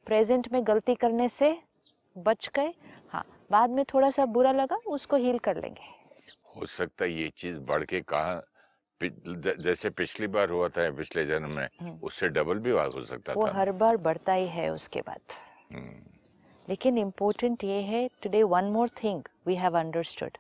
प्रेजेंट 0.07 0.49
में 0.53 0.67
गलती 0.67 0.95
करने 0.95 1.29
से 1.29 1.57
बच 2.19 2.51
गए? 2.57 2.75
हाँ 3.11 3.25
बाद 3.51 3.71
में 3.71 3.85
थोड़ा 3.85 4.11
सा 4.11 4.27
बुरा 4.27 4.53
लगा, 4.53 4.77
उसको 4.77 5.17
हील 5.17 5.39
कर 5.39 5.57
लेंगे। 5.57 5.89
हो 6.57 6.67
सकता 6.67 7.05
है 7.05 7.13
ये 7.13 7.29
चीज़ 7.37 7.59
बढ़ 7.61 7.85
के 7.85 8.01
कहा 8.03 8.41
जैसे 9.03 9.91
पिछली 9.91 10.27
बार 10.27 10.51
हुआ 10.51 10.69
था 10.69 10.91
पिछले 10.91 11.25
जन्म 11.25 11.51
में 11.51 11.69
हम्म। 11.81 11.99
उससे 12.03 12.29
डबल 12.29 12.59
भी 12.59 12.71
हो 12.71 13.01
सकता 13.03 13.33
वो 13.33 13.47
था। 13.47 13.53
हर 13.53 13.73
बार 13.73 13.97
बढ़ता 13.97 14.33
ही 14.33 14.47
है 14.49 14.69
उसके 14.71 15.01
बाद। 15.01 15.21
हम्म, 15.73 15.95
लेकिन 16.69 16.99
इम्पोर्टेंट 16.99 17.65
ये 17.65 17.81
है 17.83 18.09
today 18.23 18.43
one 18.43 18.65
more 18.65 18.89
thing 19.03 19.23
we 19.47 19.55
have 19.57 19.79
understood 19.79 20.37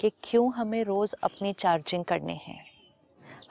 कि 0.00 0.10
क्यों 0.24 0.52
हमें 0.52 0.82
रोज़ 0.84 1.14
अपनी 1.24 1.52
चार्जिंग 1.52 2.04
करने 2.04 2.32
हैं? 2.32 2.64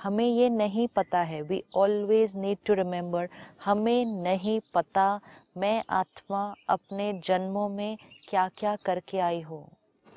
हमें 0.02 0.26
ये 0.26 0.50
नहीं 0.50 0.88
पता 0.88 1.20
है 1.22 1.42
we 1.42 1.62
always 1.76 2.36
need 2.36 2.58
to 2.66 2.74
remember 2.74 3.30
हमें 3.66 4.24
नहीं 4.24 4.60
पता 4.74 5.20
मैं 5.58 5.84
आत्मा 5.90 6.42
अपने 6.70 7.12
जन्मों 7.26 7.68
में 7.70 7.98
क्या 8.30 8.48
क्या 8.58 8.76
करके 8.76 9.20
आई 9.20 9.42
हूँ। 9.42 9.66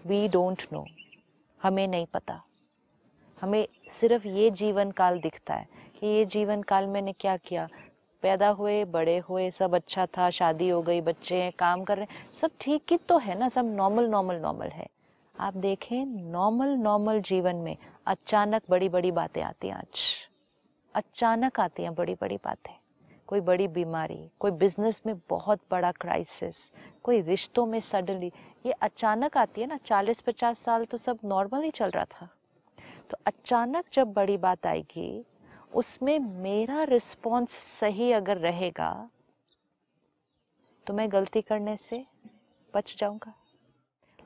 वी 0.07 0.29
डोंट 0.29 0.63
नो 0.73 0.87
हमें 1.61 1.87
नहीं 1.89 2.07
पता। 2.07 2.43
हमें 3.41 3.69
सिर्फ़ 3.91 4.27
ये 4.27 4.51
जीवन 4.51 4.91
काल 4.91 5.21
दिखता 5.21 5.55
है 5.55 5.69
कि 6.01 6.07
ये 6.07 6.25
जीवन 6.25 6.63
काल 6.63 6.87
मैंने 6.87 7.13
क्या 7.13 7.37
किया? 7.37 7.69
पैदा 8.23 8.49
हुए, 8.49 8.85
बड़े 8.85 9.19
हुए, 9.19 9.51
सब 9.51 9.75
अच्छा 9.75 10.07
था, 10.07 10.31
शादी 10.31 10.69
हो 10.69 10.83
गई, 10.83 11.01
बच्चे 11.01 11.43
हैं, 11.43 11.53
काम 11.59 11.85
कर 11.85 11.97
रहे 11.99 12.07
हैं, 12.11 12.33
सब 12.35 12.51
ठीक 12.61 12.83
ही 12.91 12.97
तो 12.97 13.19
है 13.19 13.39
ना, 13.39 13.49
सब 13.49 13.75
नॉर्मल 13.75 14.09
नॉर्मल 14.09 14.37
नॉर्मल 14.37 14.67
है। 14.67 14.87
आप 15.41 15.57
देखें 15.57 16.05
नॉर्मल 16.07 16.69
नॉर्मल 16.69 17.21
जीवन 17.21 17.57
में 17.57 17.77
अचानक 18.07 18.63
बड़ी 18.71 18.89
बड़ी 18.89 19.13
बातें 19.13 19.43
आती 19.43 19.69
हैं 19.69 19.75
आज। 19.75 20.05
अचानक 20.95 21.61
आती 21.61 21.83
हैं 21.83 21.95
बड़ी 21.95 22.15
बड़ी 22.15 22.37
बातें। 22.37 22.75
कोई 23.27 23.41
बड़ी 23.41 23.69
बीमारी, 23.69 24.31
कोई 24.41 24.51
बिज़नेस 24.51 25.01
में 25.07 25.15
बहुत 25.31 25.61
बड़ा 25.71 25.93
क्राइसिस 25.93 26.71
कोई 27.03 27.21
रिश्तों 27.21 27.67
में 27.67 27.81
सडनली 27.81 28.33
ये 28.67 28.73
अचानक 28.73 29.37
आती 29.37 29.61
है 29.61 29.67
ना, 29.67 29.77
चालीस, 29.77 30.21
पचास 30.21 30.59
साल 30.59 30.85
तो 30.85 30.97
सब 30.97 31.19
नॉर्मल 31.25 31.63
ही 31.63 31.71
चल 31.71 31.91
रहा 31.91 32.05
था। 32.05 32.29
तो 33.11 33.17
अचानक 33.27 33.85
जब 33.93 34.13
बड़ी 34.13 34.37
बात 34.37 34.67
आएगी, 34.67 35.25
उसमें 35.75 36.19
मेरा 36.19 36.83
रिस्पॉन्स 36.83 37.53
सही 37.53 38.13
अगर 38.13 38.37
रहेगा 38.37 39.11
तो 40.87 40.95
मैं 40.95 41.11
गलती 41.13 41.41
करने 41.43 41.77
से 41.77 42.05
बच 42.75 42.95
जाऊँगा। 42.99 43.33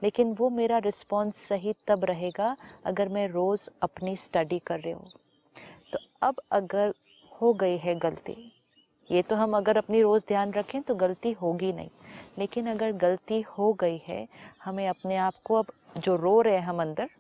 लेकिन 0.03 0.33
वो 0.33 0.51
मेरा 0.51 0.79
रिस्पॉन्स 0.79 1.37
सही 1.39 1.73
तब 1.89 2.05
रहेगा 2.05 2.55
अगर 2.87 3.09
मैं 3.09 3.27
रोज़ 3.29 3.69
अपनी 3.83 4.17
स्टडी 4.17 4.59
कर 4.59 4.81
रही 4.81 4.93
हूँ। 4.93 5.11
तो 5.93 5.99
अब 6.23 6.41
अगर 6.53 6.95
हो 7.33 7.53
गई 7.55 7.77
है 7.77 7.95
गलती, 7.95 8.37
ये 9.11 9.23
तो 9.23 9.37
हम 9.37 9.57
अगर 9.57 9.77
अपनी 9.77 10.03
रोज़ 10.03 10.25
ध्यान 10.29 10.53
रखें 10.53 10.81
तो 10.83 10.95
गलती 10.95 11.33
होगी 11.33 11.73
नहीं। 11.73 11.91
लेकिन 12.39 12.67
अगर 12.67 12.93
गलती 12.93 13.41
हो 13.41 13.73
गई 13.73 14.01
है, 14.07 14.27
हमें 14.63 14.87
अपने 14.89 15.17
आप 15.17 15.35
को 15.45 15.55
अब 15.55 15.73
जो 15.99 16.17
रो 16.17 16.41
रहे 16.41 16.55
हैं 16.55 16.63
हम 16.63 16.81
अंदर 16.83 17.11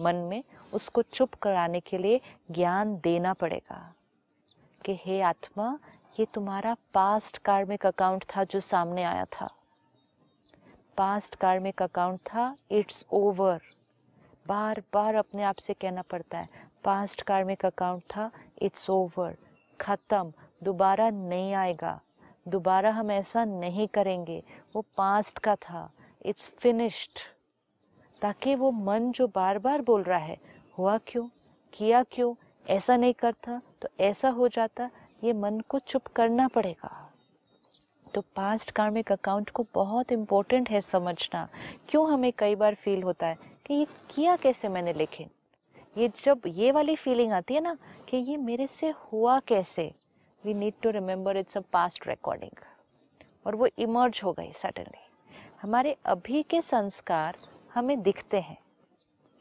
मन 0.00 0.16
में 0.16 0.44
उसको 0.74 1.02
चुप 1.02 1.34
कराने 1.34 1.80
के 1.80 1.98
लिए 1.98 2.20
ज्ञान 2.50 3.00
देना 3.04 3.32
पड़ेगा 3.32 3.94
कि, 4.84 4.98
हे 5.04 5.20
आत्मा, 5.20 5.78
ये 6.20 6.26
तुम्हारा 6.34 6.76
पास्ट 6.94 7.38
कार्मिक 7.38 7.86
अकाउंट 7.86 8.24
था 8.24 8.44
जो 8.44 8.60
सामने 8.60 9.02
आया 9.02 9.24
था। 9.24 9.54
पास्ट 10.96 11.36
कार्मिक 11.36 11.82
अकाउंट 11.82 12.20
था 12.20 12.56
इट्स 12.70 13.06
ओवर 13.12 13.60
बार 14.46 14.82
बार 14.92 15.14
अपने 15.14 15.42
आप 15.42 15.56
से 15.56 15.74
कहना 15.74 16.02
पड़ता 16.02 16.38
है 16.38 16.48
पास्ट 16.84 17.22
कार्मिक 17.22 17.66
अकाउंट 17.66 18.02
था 18.02 18.30
इट्स 18.62 18.90
ओवर 18.90 19.36
ख़त्म। 19.80 20.32
दोबारा 20.62 21.10
नहीं 21.10 21.54
आएगा। 21.54 22.00
दोबारा 22.48 22.90
हम 22.90 23.10
ऐसा 23.10 23.44
नहीं 23.44 23.88
करेंगे। 23.88 24.44
वो 24.76 24.84
पास्ट 24.96 25.38
का 25.38 25.56
था। 25.56 25.90
इट्स 26.22 26.48
फिनिश्ड 26.48 27.33
ताकि 28.24 28.54
वो 28.54 28.70
मन 28.70 29.10
जो 29.12 29.26
बार 29.26 29.58
बार 29.58 29.82
बोल 29.82 30.02
रहा 30.02 30.18
है, 30.18 30.36
हुआ 30.78 30.96
क्यों, 30.98 31.26
किया 31.72 32.02
क्यों, 32.02 32.34
ऐसा 32.66 32.96
नहीं 32.96 33.14
करता 33.14 33.60
तो 33.82 33.88
ऐसा 34.00 34.28
हो 34.28 34.48
जाता, 34.48 34.88
ये 35.24 35.32
मन 35.32 35.60
को 35.60 35.78
चुप 35.78 36.06
करना 36.06 36.46
पड़ेगा। 36.48 37.10
तो 38.14 38.20
पास्ट 38.36 38.70
कार्मिक 38.70 39.12
अकाउंट 39.12 39.50
को 39.50 39.66
बहुत 39.74 40.12
इम्पोर्टेंट 40.12 40.70
है 40.70 40.80
समझना। 40.80 41.48
क्यों 41.88 42.08
हमें 42.12 42.32
कई 42.38 42.54
बार 42.54 42.74
फील 42.74 43.02
होता 43.02 43.26
है 43.26 43.38
कि 43.66 43.74
ये 43.74 43.86
किया 44.10 44.36
कैसे 44.36 44.68
मैंने 44.68 44.92
लेकिन? 44.92 45.30
ये 45.98 46.10
जब 46.24 46.42
ये 46.46 46.72
वाली 46.72 46.96
फीलिंग 46.96 47.32
आती 47.32 47.54
है 47.54 47.60
ना 47.60 47.76
कि 48.08 48.16
ये 48.16 48.36
मेरे 48.36 48.66
से 48.66 48.94
हुआ 49.12 49.38
कैसे? 49.40 49.92
We 50.44 50.54
need 50.54 50.82
to 50.82 50.90
remember 50.90 51.36
it's 51.36 51.56
a 51.56 51.62
past 51.72 52.08
recording 52.08 52.64
और 53.46 53.56
वो 53.56 53.68
इमर्ज 53.78 54.20
हो 54.24 54.32
गई 54.32 54.52
सडनली 54.52 55.02
हमारे 55.62 55.96
अभी 56.06 56.42
के 56.42 56.60
संस्कार 56.62 57.36
हमें 57.74 58.02
दिखते 58.02 58.40
हैं 58.40 58.56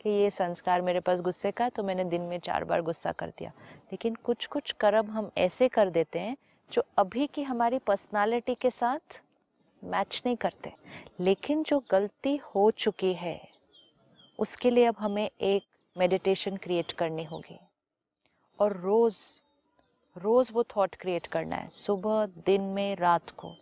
कि 0.02 0.10
ये 0.10 0.30
संस्कार 0.30 0.82
मेरे 0.82 1.00
पास 1.00 1.22
गुस्से 1.22 1.52
का 1.52 1.70
तो 1.70 1.84
मैंने 1.84 2.04
दिन 2.04 2.22
में 2.22 2.40
चार 2.40 2.64
बार 2.64 2.82
गुस्सा 2.82 3.12
कर 3.12 3.30
दिया। 3.30 3.52
लेकिन 3.92 4.16
कुछ 4.16 4.46
कुछ 4.46 4.72
कर्म 4.72 5.12
हम 5.12 5.32
ऐसे 5.38 5.68
कर 5.68 5.90
देते 5.90 6.20
हैं, 6.20 6.38
जो 6.72 6.84
अभी 6.98 7.28
की 7.28 7.44
हमारी 7.44 7.80
पर्सनालिटी 7.80 8.56
के 8.56 8.70
साथ 8.70 9.22
मैच 9.84 10.22
नहीं 10.26 10.36
करते। 10.36 10.74
लेकिन 11.20 11.64
जो 11.64 11.82
गलती 11.92 12.36
हो 12.36 12.72
चुकी 12.72 13.14
है, 13.14 13.42
उसके 14.40 14.70
लिए 14.70 14.86
अब 14.86 14.96
हमें 15.00 15.30
एक 15.42 15.64
मेडिटेशन 15.98 16.58
क्रिएट 16.58 16.92
करनी 16.92 17.24
होगी। 17.24 17.60
और 18.60 18.78
रोज़ 18.78 19.18
रोज़ 20.18 20.52
वो 20.52 20.64
थॉट 20.64 20.96
क्रिएट 20.96 21.28
करना 21.28 21.56
है, 21.56 21.70
सुबह, 21.70 22.26
दिन 22.26 22.62
में, 22.62 22.96
रात 22.96 23.30
को, 23.30 23.56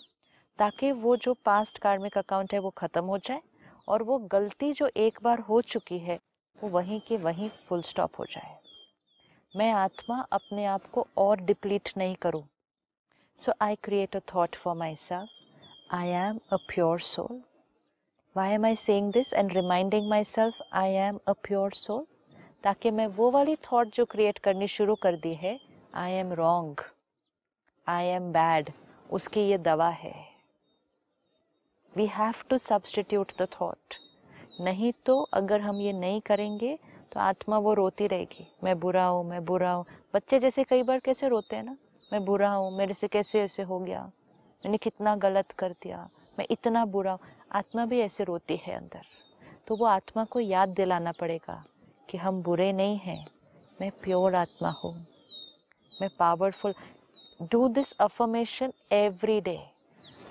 ताकि 0.60 0.92
वो 0.92 1.16
जो 1.18 1.34
पास्ट 1.34 1.78
कार्मिक 1.78 2.18
अकाउंट 2.18 2.54
है, 2.54 2.60
वो 2.60 2.70
ख़त्म 2.70 3.06
हो 3.06 3.18
जाए 3.18 3.42
और 3.88 4.04
वो 4.04 4.17
गलती 4.32 4.72
जो 4.74 4.89
एक 4.98 5.20
बार 5.24 5.39
हो 5.39 5.62
चुकी 5.63 6.00
है, 6.00 6.20
वो 6.58 6.70
वहीं 6.70 7.00
के 7.08 7.17
वहीं 7.17 7.50
फुल 7.67 7.82
स्टॉप 7.82 8.20
हो 8.20 8.26
जाए। 8.26 8.58
मैं 9.56 9.72
आत्मा 9.74 10.20
अपने 10.32 10.65
आप 10.65 10.86
को 10.91 11.06
और 11.17 11.39
डिप्लीट 11.41 11.89
नहीं 11.98 12.15
करूँ। 12.15 12.44
So 13.39 13.54
I 13.62 13.76
create 13.84 14.15
a 14.15 14.20
thought 14.34 14.56
for 14.56 14.76
myself 14.96 15.94
I 15.94 16.08
am 16.08 16.39
a 16.52 16.58
pure 16.67 17.00
soul 17.02 17.41
why 18.36 18.54
am 18.54 18.65
I 18.65 18.76
saying 18.76 19.12
this 19.13 19.34
and 19.34 19.54
reminding 19.54 20.10
myself 20.24 20.62
I 20.74 20.91
am 21.08 21.20
a 21.28 21.34
pure 21.44 21.72
soul 21.74 22.06
ताकि 22.63 22.91
मैं 22.91 23.08
वो 23.08 23.30
वाली 23.32 23.56
थॉट 23.72 23.96
जो 23.96 24.06
क्रिएट 24.06 24.38
करनी 24.39 24.67
शुरू 24.67 24.96
कर 24.96 25.15
दी 25.17 25.34
है 25.36 25.60
I 25.96 26.12
am 26.13 26.34
wrong 26.34 26.82
I 27.88 28.06
am 28.08 28.32
bad 28.34 28.70
उसकी 29.12 29.41
ये 29.41 29.58
दवा 29.58 29.89
है। 29.89 30.31
We 31.98 32.06
have 32.08 32.34
to 32.50 32.58
substitute 32.58 33.32
the 33.40 33.48
thought 33.62 33.96
नहीं 34.62 34.92
तो 35.06 35.18
अगर 35.34 35.62
हम 35.62 35.82
ये 35.82 35.94
नहीं 35.94 36.22
करेंगे 36.22 36.78
तो 37.12 37.20
आत्मा 37.20 37.58
वो 37.58 37.74
रोती 37.74 38.08
रहेगी। 38.08 38.48
मैं 38.64 38.80
बुरा 38.80 39.06
हूँ, 39.06 39.24
मैं 39.30 39.44
बुरा 39.46 39.72
हूँ। 39.72 39.86
बच्चे 40.14 40.40
जैसे 40.40 40.64
कई 40.64 40.84
बार 40.84 41.00
कैसे 41.00 41.28
रोते 41.28 41.56
हैं 41.56 41.64
ना? 41.64 41.76
मैं 42.14 42.24
बुरा 42.26 42.50
हूँ, 42.50 42.72
मेरे 42.78 42.94
से 42.94 43.08
कैसे 43.08 43.42
ऐसे 43.42 43.64
हो 43.64 43.80
गया? 43.80 44.02
मैंने 44.58 44.78
कितना 44.78 45.16
गलत 45.16 45.52
कर 45.52 45.72
दिया? 45.72 46.10
मैं 46.40 46.46
इतना 46.52 46.86
बुरा 46.86 47.12
हूँ। 47.12 47.20
आत्मा 47.52 47.86
भी 47.86 48.00
ऐसे 48.00 48.24
रोती 48.24 48.56
है 48.58 48.76
अंदर। 48.76 49.06
तो 49.68 49.76
वो 49.76 49.86
आत्मा 49.86 50.24
को 50.24 50.40
याद 50.40 50.70
दिलाना 50.70 51.12
पड़ेगा 51.12 51.64
कि 52.10 52.18
हम 52.18 52.42
बुरे 52.44 52.72
नहीं 52.74 52.98
हैं। 52.98 53.26
मैं 53.82 53.92
प्योर 54.04 54.36
आत्मा 54.36 54.70
हूँ। 54.84 54.94
मैं 56.02 56.10
powerful 56.20 56.74
do 57.42 57.68
this 57.68 57.92
affirmation 58.00 58.74
every 58.92 59.42
day 59.42 59.60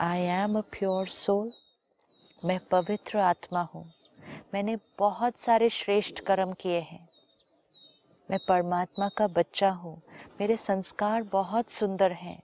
I 0.02 0.20
am 0.20 0.58
a 0.58 0.60
pure 0.60 1.06
soul 1.06 1.52
मैं 2.44 2.60
पवित्र 2.70 3.18
आत्मा 3.18 3.62
हूँ। 3.62 3.92
मैंने 4.54 4.76
बहुत 4.98 5.38
सारे 5.38 5.70
श्रेष्ठ 5.70 6.20
कर्म 6.20 6.52
किए 6.52 6.80
हैं। 6.80 7.08
मैं 8.30 8.38
परमात्मा 8.48 9.08
का 9.08 9.26
बच्चा 9.26 9.70
हूँ। 9.70 10.02
मेरे 10.40 10.56
संस्कार 10.56 11.22
बहुत 11.22 11.70
सुंदर 11.70 12.12
हैं। 12.12 12.42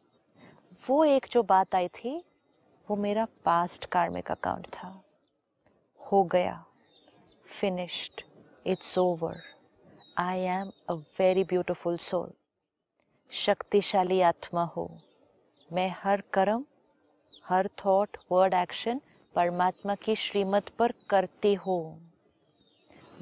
वो 0.89 1.05
एक 1.05 1.27
जो 1.31 1.43
बात 1.43 1.75
आई 1.75 1.89
थी, 1.89 2.25
वो 2.91 2.97
मेरा 2.97 3.27
पास्ट 3.45 3.85
कार्मिक 3.85 4.31
अकाउंट 4.31 4.67
था। 4.67 5.05
हो 6.13 6.25
गया। 6.25 6.65
Finished 7.47 8.23
it's 8.67 8.99
over 8.99 9.43
I 10.19 10.39
am 10.39 10.71
a 10.91 10.93
very 10.93 11.45
beautiful 11.45 11.97
soul 11.97 12.33
शक्तिशाली 13.31 14.21
आत्मा 14.21 14.65
हो। 14.65 15.01
मैं 15.73 15.95
हर 15.99 16.21
कर्म 16.21 16.65
हर 17.49 17.69
थॉट 17.85 18.17
वर्ड 18.33 18.55
एक्शन 18.55 19.01
परमात्मा 19.35 19.95
की 19.95 20.15
श्रीमत 20.17 20.69
पर 20.79 20.93
करते 21.11 21.55
हो। 21.55 21.99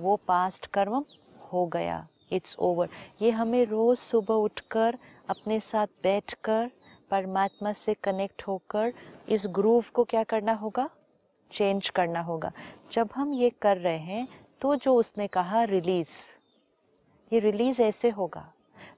वो 0.01 0.17
पास्ट 0.17 0.67
कर्म 0.67 1.05
हो 1.53 1.67
गया। 1.67 2.07
इट्स 2.33 2.57
ओवर 2.59 2.89
ये 3.23 3.31
हमें 3.31 3.65
रोज़ 3.67 3.99
सुबह 3.99 4.35
उठकर, 4.35 4.99
अपने 5.31 5.61
साथ 5.61 5.87
बैठकर, 6.03 6.71
परमात्मा 7.11 7.73
से 7.73 7.95
कनेक्ट 7.95 8.43
होकर, 8.43 8.93
इस 9.29 9.47
ग्रूव 9.51 9.85
को 9.95 10.05
क्या 10.05 10.25
करना 10.25 10.53
होगा? 10.53 10.91
चेंज 11.53 11.89
करना 11.89 12.21
होगा। 12.21 12.53
जब 12.93 13.09
हम 13.15 13.33
ये 13.33 13.51
कर 13.51 13.77
रहे 13.77 13.99
हैं 13.99 14.29
तो 14.61 14.77
जो 14.77 14.95
उसने 14.95 15.27
कहा 15.27 15.65
रिलीज़ 15.65 16.11
ये 17.33 17.41
रिलीज़ 17.41 17.83
ऐसे 17.83 18.11
होगा। 18.11 18.53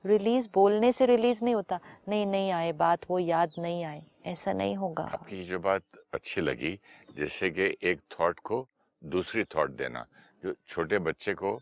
रिलीज़ 0.07 0.49
बोलने 0.55 0.93
से 0.93 1.07
रिलीज़ 1.07 1.45
नहीं 1.45 1.55
होता। 1.55 1.81
नहीं 2.09 2.27
नहीं 2.27 2.51
आए 2.51 2.73
बात, 2.73 3.01
वो 3.11 3.19
याद 3.19 3.51
नहीं 3.59 3.85
आए। 3.85 4.03
ऐसा 4.27 4.53
नहीं 4.53 4.77
होगा। 4.77 5.05
आपकी 5.05 5.45
जो 5.45 5.59
बात 5.59 5.83
अच्छी 6.15 6.41
लगी 6.41 6.79
जैसे 7.17 7.51
कि 7.51 7.77
एक 7.83 8.01
थॉट 8.13 8.41
को 8.41 8.67
दूसरी 9.03 9.45
थॉट 9.45 9.71
देना 9.71 10.07
जो 10.45 10.55
छोटे 10.69 10.99
बच्चे 10.99 11.35
को 11.35 11.59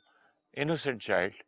इनोसेंट 0.56 1.00
चाइल्ड 1.02 1.42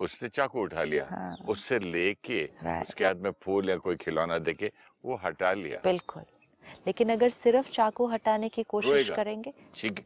उसने 0.00 0.28
चाकू 0.28 0.62
उठा 0.62 0.82
लिया 0.82 1.06
हाँ। 1.10 1.36
उससे 1.48 1.78
लेके 1.78 2.44
उसके 2.82 3.04
हाथ 3.04 3.14
में 3.14 3.30
फूल 3.42 3.70
या 3.70 3.76
कोई 3.76 3.96
खिलौना 3.96 4.38
देके 4.38 4.70
वो 5.04 5.16
हटा 5.24 5.52
लिया। 5.52 5.80
बिल्कुल। 5.84 6.24
लेकिन 6.86 7.12
अगर 7.12 7.28
सिर्फ़ 7.28 7.70
चाकू 7.70 8.06
हटाने 8.06 8.48
की 8.48 8.62
कोशिश 8.62 9.08
करेंगे 9.10 9.52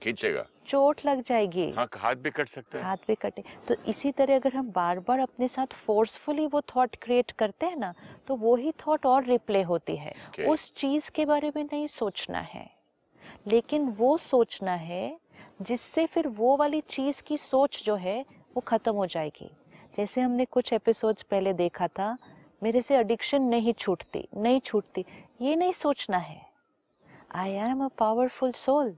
खींचेगा। 0.03 0.47
चोट 0.66 1.01
लग 1.07 1.23
जाएगी। 1.23 1.71
हाँ 1.71 1.88
हाथ 1.97 2.14
भी 2.14 2.31
कट 2.31 2.49
सकता 2.49 2.79
है। 2.79 2.85
हाथ 2.85 2.97
भी 3.09 3.14
कटे। 3.14 3.42
तो 3.68 3.75
इसी 3.88 4.12
तरह 4.12 4.37
अगर 4.37 4.57
हम 4.57 4.71
बार 4.71 4.99
बार 4.99 5.18
अपने 5.18 5.49
साथ 5.49 5.66
फोर्सफुली 5.66 6.47
वो 6.47 6.61
थॉट 6.61 6.97
क्रिएट 6.97 7.31
करते 7.31 7.66
हैं 7.66 7.77
ना 7.77 7.94
तो 8.27 8.37
वो 8.37 8.57
ही 8.57 8.73
थॉट 8.87 9.07
और 9.07 9.25
रिप्ले 9.25 9.62
होती 9.62 9.97
है। 9.97 10.14
Okay. 10.31 10.49
उस 10.49 10.73
चीज़ 10.77 11.11
के 11.11 11.25
बारे 11.25 11.53
में 11.57 11.62
नहीं 11.64 11.87
सोचना 11.87 12.40
है। 12.40 12.68
लेकिन 13.47 13.88
वो 13.88 14.16
सोचना 14.16 14.75
है 14.75 15.18
जिससे 15.62 16.07
फिर 16.07 16.29
वो 16.29 16.57
वाली 16.57 16.81
चीज़ 16.81 17.23
की 17.23 17.37
सोच 17.37 17.83
जो 17.85 17.94
है 17.97 18.21
वो 18.57 18.61
ख़त्म 18.61 18.94
हो 18.94 19.07
जाएगी। 19.07 19.51
जैसे 19.97 20.21
हमने 20.21 20.44
कुछ 20.44 20.73
एपिसोड्स 20.73 21.23
पहले 21.23 21.53
देखा 21.53 21.88
था 21.88 22.16
मेरे 22.62 22.83
से 22.83 22.97
एडिक्शन 22.97 23.42
नहीं 23.42 23.73
छूटती 23.73 24.29
नहीं 24.37 24.61
छूटती। 24.61 25.05
ये 25.40 25.57
नहीं 25.57 25.73
सोचना 25.73 26.18
है। 26.18 26.48
I 27.31 27.51
am 27.53 27.85
a 27.85 27.88
powerful 27.99 28.53
soul 28.53 28.95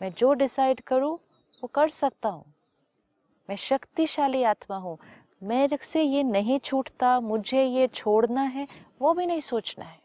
मैं 0.00 0.12
जो 0.12 0.32
डिसाइड 0.32 0.80
करूँ 0.80 1.12
वो 1.62 1.66
कर 1.66 1.88
सकता 1.88 2.28
हूँ। 2.28 2.44
मैं 3.48 3.56
शक्तिशाली 3.56 4.42
आत्मा 4.42 4.76
हूँ। 4.76 4.96
मेरे 5.42 5.78
से 5.82 6.02
ये 6.02 6.22
नहीं 6.22 6.58
छूटता 6.58 7.18
मुझे 7.20 7.62
ये 7.64 7.86
छोड़ना 7.86 8.42
है 8.42 8.66
वो 9.00 9.12
भी 9.14 9.26
नहीं 9.26 9.40
सोचना 9.40 9.84
है। 9.84 9.98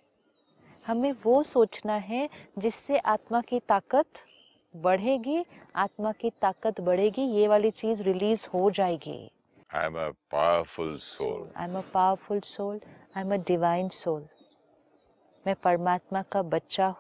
हमें 0.86 1.12
वो 1.24 1.42
सोचना 1.44 1.96
है 1.96 2.30
जिससे 2.58 2.98
आत्मा 2.98 3.42
की 3.42 3.60
ताकत 3.60 4.24
बढ़ेगी। 4.76 5.44
आत्मा 5.76 6.12
की 6.12 6.30
ताकत 6.30 6.82
बढ़ेगी 6.82 7.22
ये 7.22 7.48
वाली 7.48 7.72
चीज़ 7.72 8.04
रिलीज़ 8.04 8.48
हो 8.54 8.70
जाएगी। 8.72 9.32
I 9.70 9.86
am 9.86 9.98
a 9.98 10.10
powerful 10.32 10.98
soul 10.98 11.50
I 11.58 11.68
am 11.70 11.78
a 11.78 11.82
powerful 11.94 12.40
soul 12.40 12.80
I 13.18 13.24
am 13.24 13.34
a 13.34 13.38
divine 13.48 13.90
soul 13.90 14.28
मैं 15.46 15.56
परमात्मा 15.56 16.22
का 16.22 16.42
बच्चा 16.42 16.94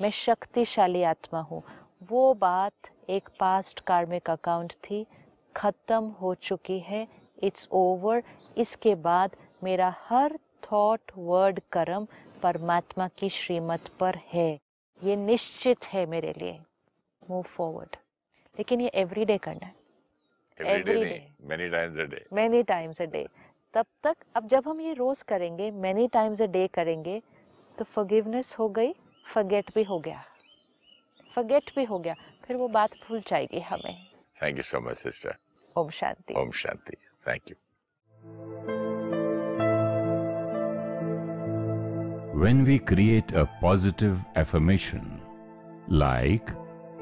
मैं 0.00 0.10
शक्तिशाली 0.10 1.02
आत्मा 1.02 1.40
हूँ। 1.40 1.62
वो 2.10 2.32
बात 2.34 2.88
एक 3.10 3.28
पास्ट 3.40 3.80
कार्मिक 3.86 4.30
अकाउंट 4.30 4.72
थी 4.84 5.04
ख़त्म 5.54 6.04
हो 6.20 6.34
चुकी 6.42 6.78
है 6.80 7.06
इट्स 7.42 7.68
ओवर 7.72 8.22
इसके 8.58 8.94
बाद 9.06 9.36
मेरा 9.64 9.94
हर 10.00 10.36
थॉट 10.62 11.12
वर्ड 11.16 11.60
कर्म 11.72 12.06
परमात्मा 12.42 13.08
की 13.18 13.28
श्रीमत 13.30 13.88
पर 14.00 14.18
है। 14.32 14.48
ये 15.02 15.16
निश्चित 15.16 15.84
है 15.86 16.06
मेरे 16.06 16.32
लिए। 16.38 16.58
मूव 17.22 17.42
फॉरवर्ड 17.48 17.96
लेकिन 18.56 18.80
ये 18.80 18.90
एवरी 18.94 19.24
डे 19.24 19.38
करना 19.38 19.66
है। 19.66 19.74
Every 20.74 21.04
day 21.04 21.20
many 21.48 21.68
times 21.70 21.98
a 21.98 22.04
day 22.04 22.24
many 22.32 22.62
times 22.64 23.02
a 23.02 23.06
day 23.06 23.26
तब 23.74 23.86
तक 24.04 24.16
अब 24.36 24.48
जब 24.48 24.68
हम 24.68 24.80
ये 24.80 24.92
रोज 24.94 25.22
करेंगे 25.28 25.70
मेनी 25.82 26.08
टाइम्स 26.08 26.42
अ 26.42 26.46
डे 26.48 26.66
करेंगे 26.74 27.20
तो 27.78 27.84
फॉरगिवनेस 27.84 28.54
हो 28.58 28.68
गई। 28.70 28.92
फॉरगेट 29.34 29.70
भी 29.74 29.82
हो 29.84 29.98
गया 30.06 30.24
फॉरगेट 31.34 31.70
भी 31.76 31.84
हो 31.84 31.98
गया 31.98 32.14
फिर 32.46 32.56
वो 32.56 32.68
बात 32.78 32.96
भूल 33.08 33.22
जाएगी 33.28 33.60
हमें 33.70 33.94
thank 34.42 34.56
you 34.56 34.62
so 34.62 34.80
much 34.88 34.96
sister 34.96 35.36
Om 35.76 35.90
Shanti 36.00 36.34
Om 36.40 36.50
Shanti 36.64 36.96
thank 37.28 37.50
you 37.50 37.56
When 42.40 42.64
we 42.64 42.78
create 42.78 43.32
a 43.32 43.42
positive 43.62 44.16
affirmation, 44.34 45.20
like 45.88 46.52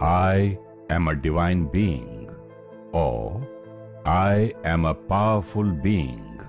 I 0.00 0.58
am 0.90 1.06
a 1.06 1.14
divine 1.14 1.66
being 1.74 2.28
or 2.92 3.46
I 4.04 4.52
am 4.64 4.84
a 4.84 4.94
powerful 4.94 5.70
being. 5.84 6.40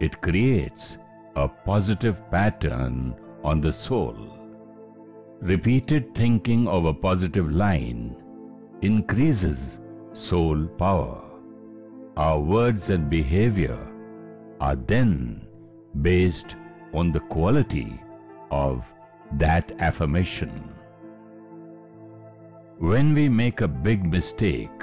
It 0.00 0.20
creates 0.22 0.98
a 1.36 1.46
positive 1.46 2.28
pattern 2.30 3.14
on 3.44 3.60
the 3.60 3.72
soul. 3.72 4.39
Repeated 5.40 6.14
thinking 6.14 6.68
of 6.68 6.84
a 6.84 6.92
positive 6.92 7.50
line 7.50 8.14
increases 8.82 9.78
soul 10.12 10.66
power. 10.76 11.22
Our 12.18 12.38
words 12.38 12.90
and 12.90 13.08
behavior 13.08 13.78
are 14.60 14.76
then 14.76 15.46
based 16.02 16.56
on 16.92 17.10
the 17.10 17.20
quality 17.20 17.98
of 18.50 18.84
that 19.38 19.72
affirmation. 19.78 20.68
When 22.78 23.14
we 23.14 23.30
make 23.30 23.62
a 23.62 23.68
big 23.68 24.04
mistake, 24.04 24.82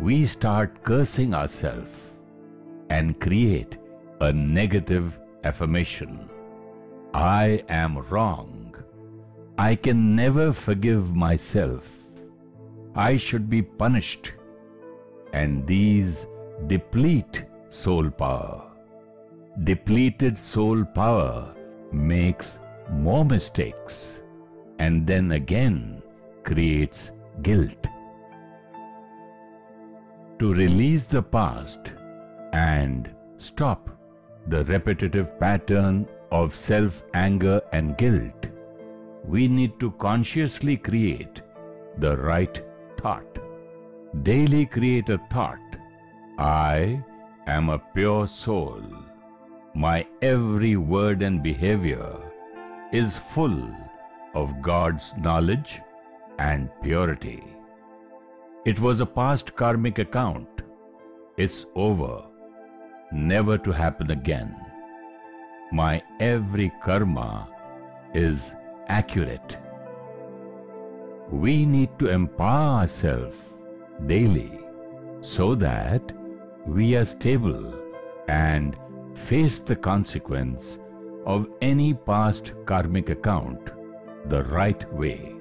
we 0.00 0.26
start 0.26 0.82
cursing 0.82 1.34
ourselves 1.34 1.94
and 2.90 3.20
create 3.20 3.78
a 4.20 4.32
negative 4.32 5.16
affirmation. 5.44 6.28
I 7.14 7.62
am 7.68 7.98
wrong. 8.10 8.74
I 9.60 9.74
can 9.74 10.14
never 10.14 10.52
forgive 10.52 11.16
myself. 11.16 11.82
I 12.94 13.16
should 13.16 13.50
be 13.50 13.60
punished. 13.60 14.32
And 15.32 15.66
these 15.66 16.28
deplete 16.68 17.44
soul 17.68 18.08
power. 18.08 18.62
Depleted 19.64 20.38
soul 20.38 20.84
power 20.84 21.52
makes 21.92 22.60
more 22.92 23.24
mistakes 23.24 24.20
and 24.78 25.04
then 25.04 25.32
again 25.32 26.02
creates 26.44 27.10
guilt. 27.42 27.88
To 30.38 30.54
release 30.54 31.02
the 31.02 31.22
past 31.22 31.90
and 32.52 33.10
stop 33.38 33.90
the 34.46 34.64
repetitive 34.66 35.38
pattern 35.40 36.06
of 36.30 36.54
self-anger 36.54 37.60
and 37.72 37.98
guilt, 37.98 38.46
we 39.28 39.46
need 39.46 39.78
to 39.78 39.90
consciously 40.02 40.76
create 40.76 41.42
the 41.98 42.16
right 42.16 42.60
thought. 43.00 43.38
Daily 44.22 44.64
create 44.64 45.10
a 45.10 45.18
thought. 45.30 45.76
I 46.38 47.02
am 47.46 47.68
a 47.68 47.78
pure 47.78 48.26
soul. 48.26 48.82
My 49.74 50.06
every 50.22 50.76
word 50.76 51.22
and 51.22 51.42
behavior 51.42 52.16
is 52.92 53.18
full 53.34 53.58
of 54.34 54.62
God's 54.62 55.12
knowledge 55.18 55.80
and 56.38 56.70
purity. 56.82 57.42
It 58.64 58.80
was 58.80 59.00
a 59.00 59.06
past 59.06 59.54
karmic 59.56 59.98
account. 59.98 60.48
It's 61.36 61.66
over, 61.74 62.22
never 63.12 63.58
to 63.58 63.72
happen 63.72 64.10
again. 64.10 64.56
My 65.70 66.02
every 66.18 66.72
karma 66.82 67.48
is 68.14 68.54
accurate. 68.88 69.56
We 71.30 71.66
need 71.66 71.98
to 71.98 72.08
empower 72.08 72.80
ourselves 72.80 73.36
daily 74.06 74.60
so 75.20 75.54
that 75.56 76.12
we 76.66 76.96
are 76.96 77.04
stable 77.04 77.74
and 78.28 78.76
face 79.26 79.58
the 79.58 79.76
consequence 79.76 80.78
of 81.26 81.48
any 81.60 81.94
past 81.94 82.52
karmic 82.66 83.10
account 83.10 83.70
the 84.26 84.44
right 84.44 84.92
way. 84.92 85.37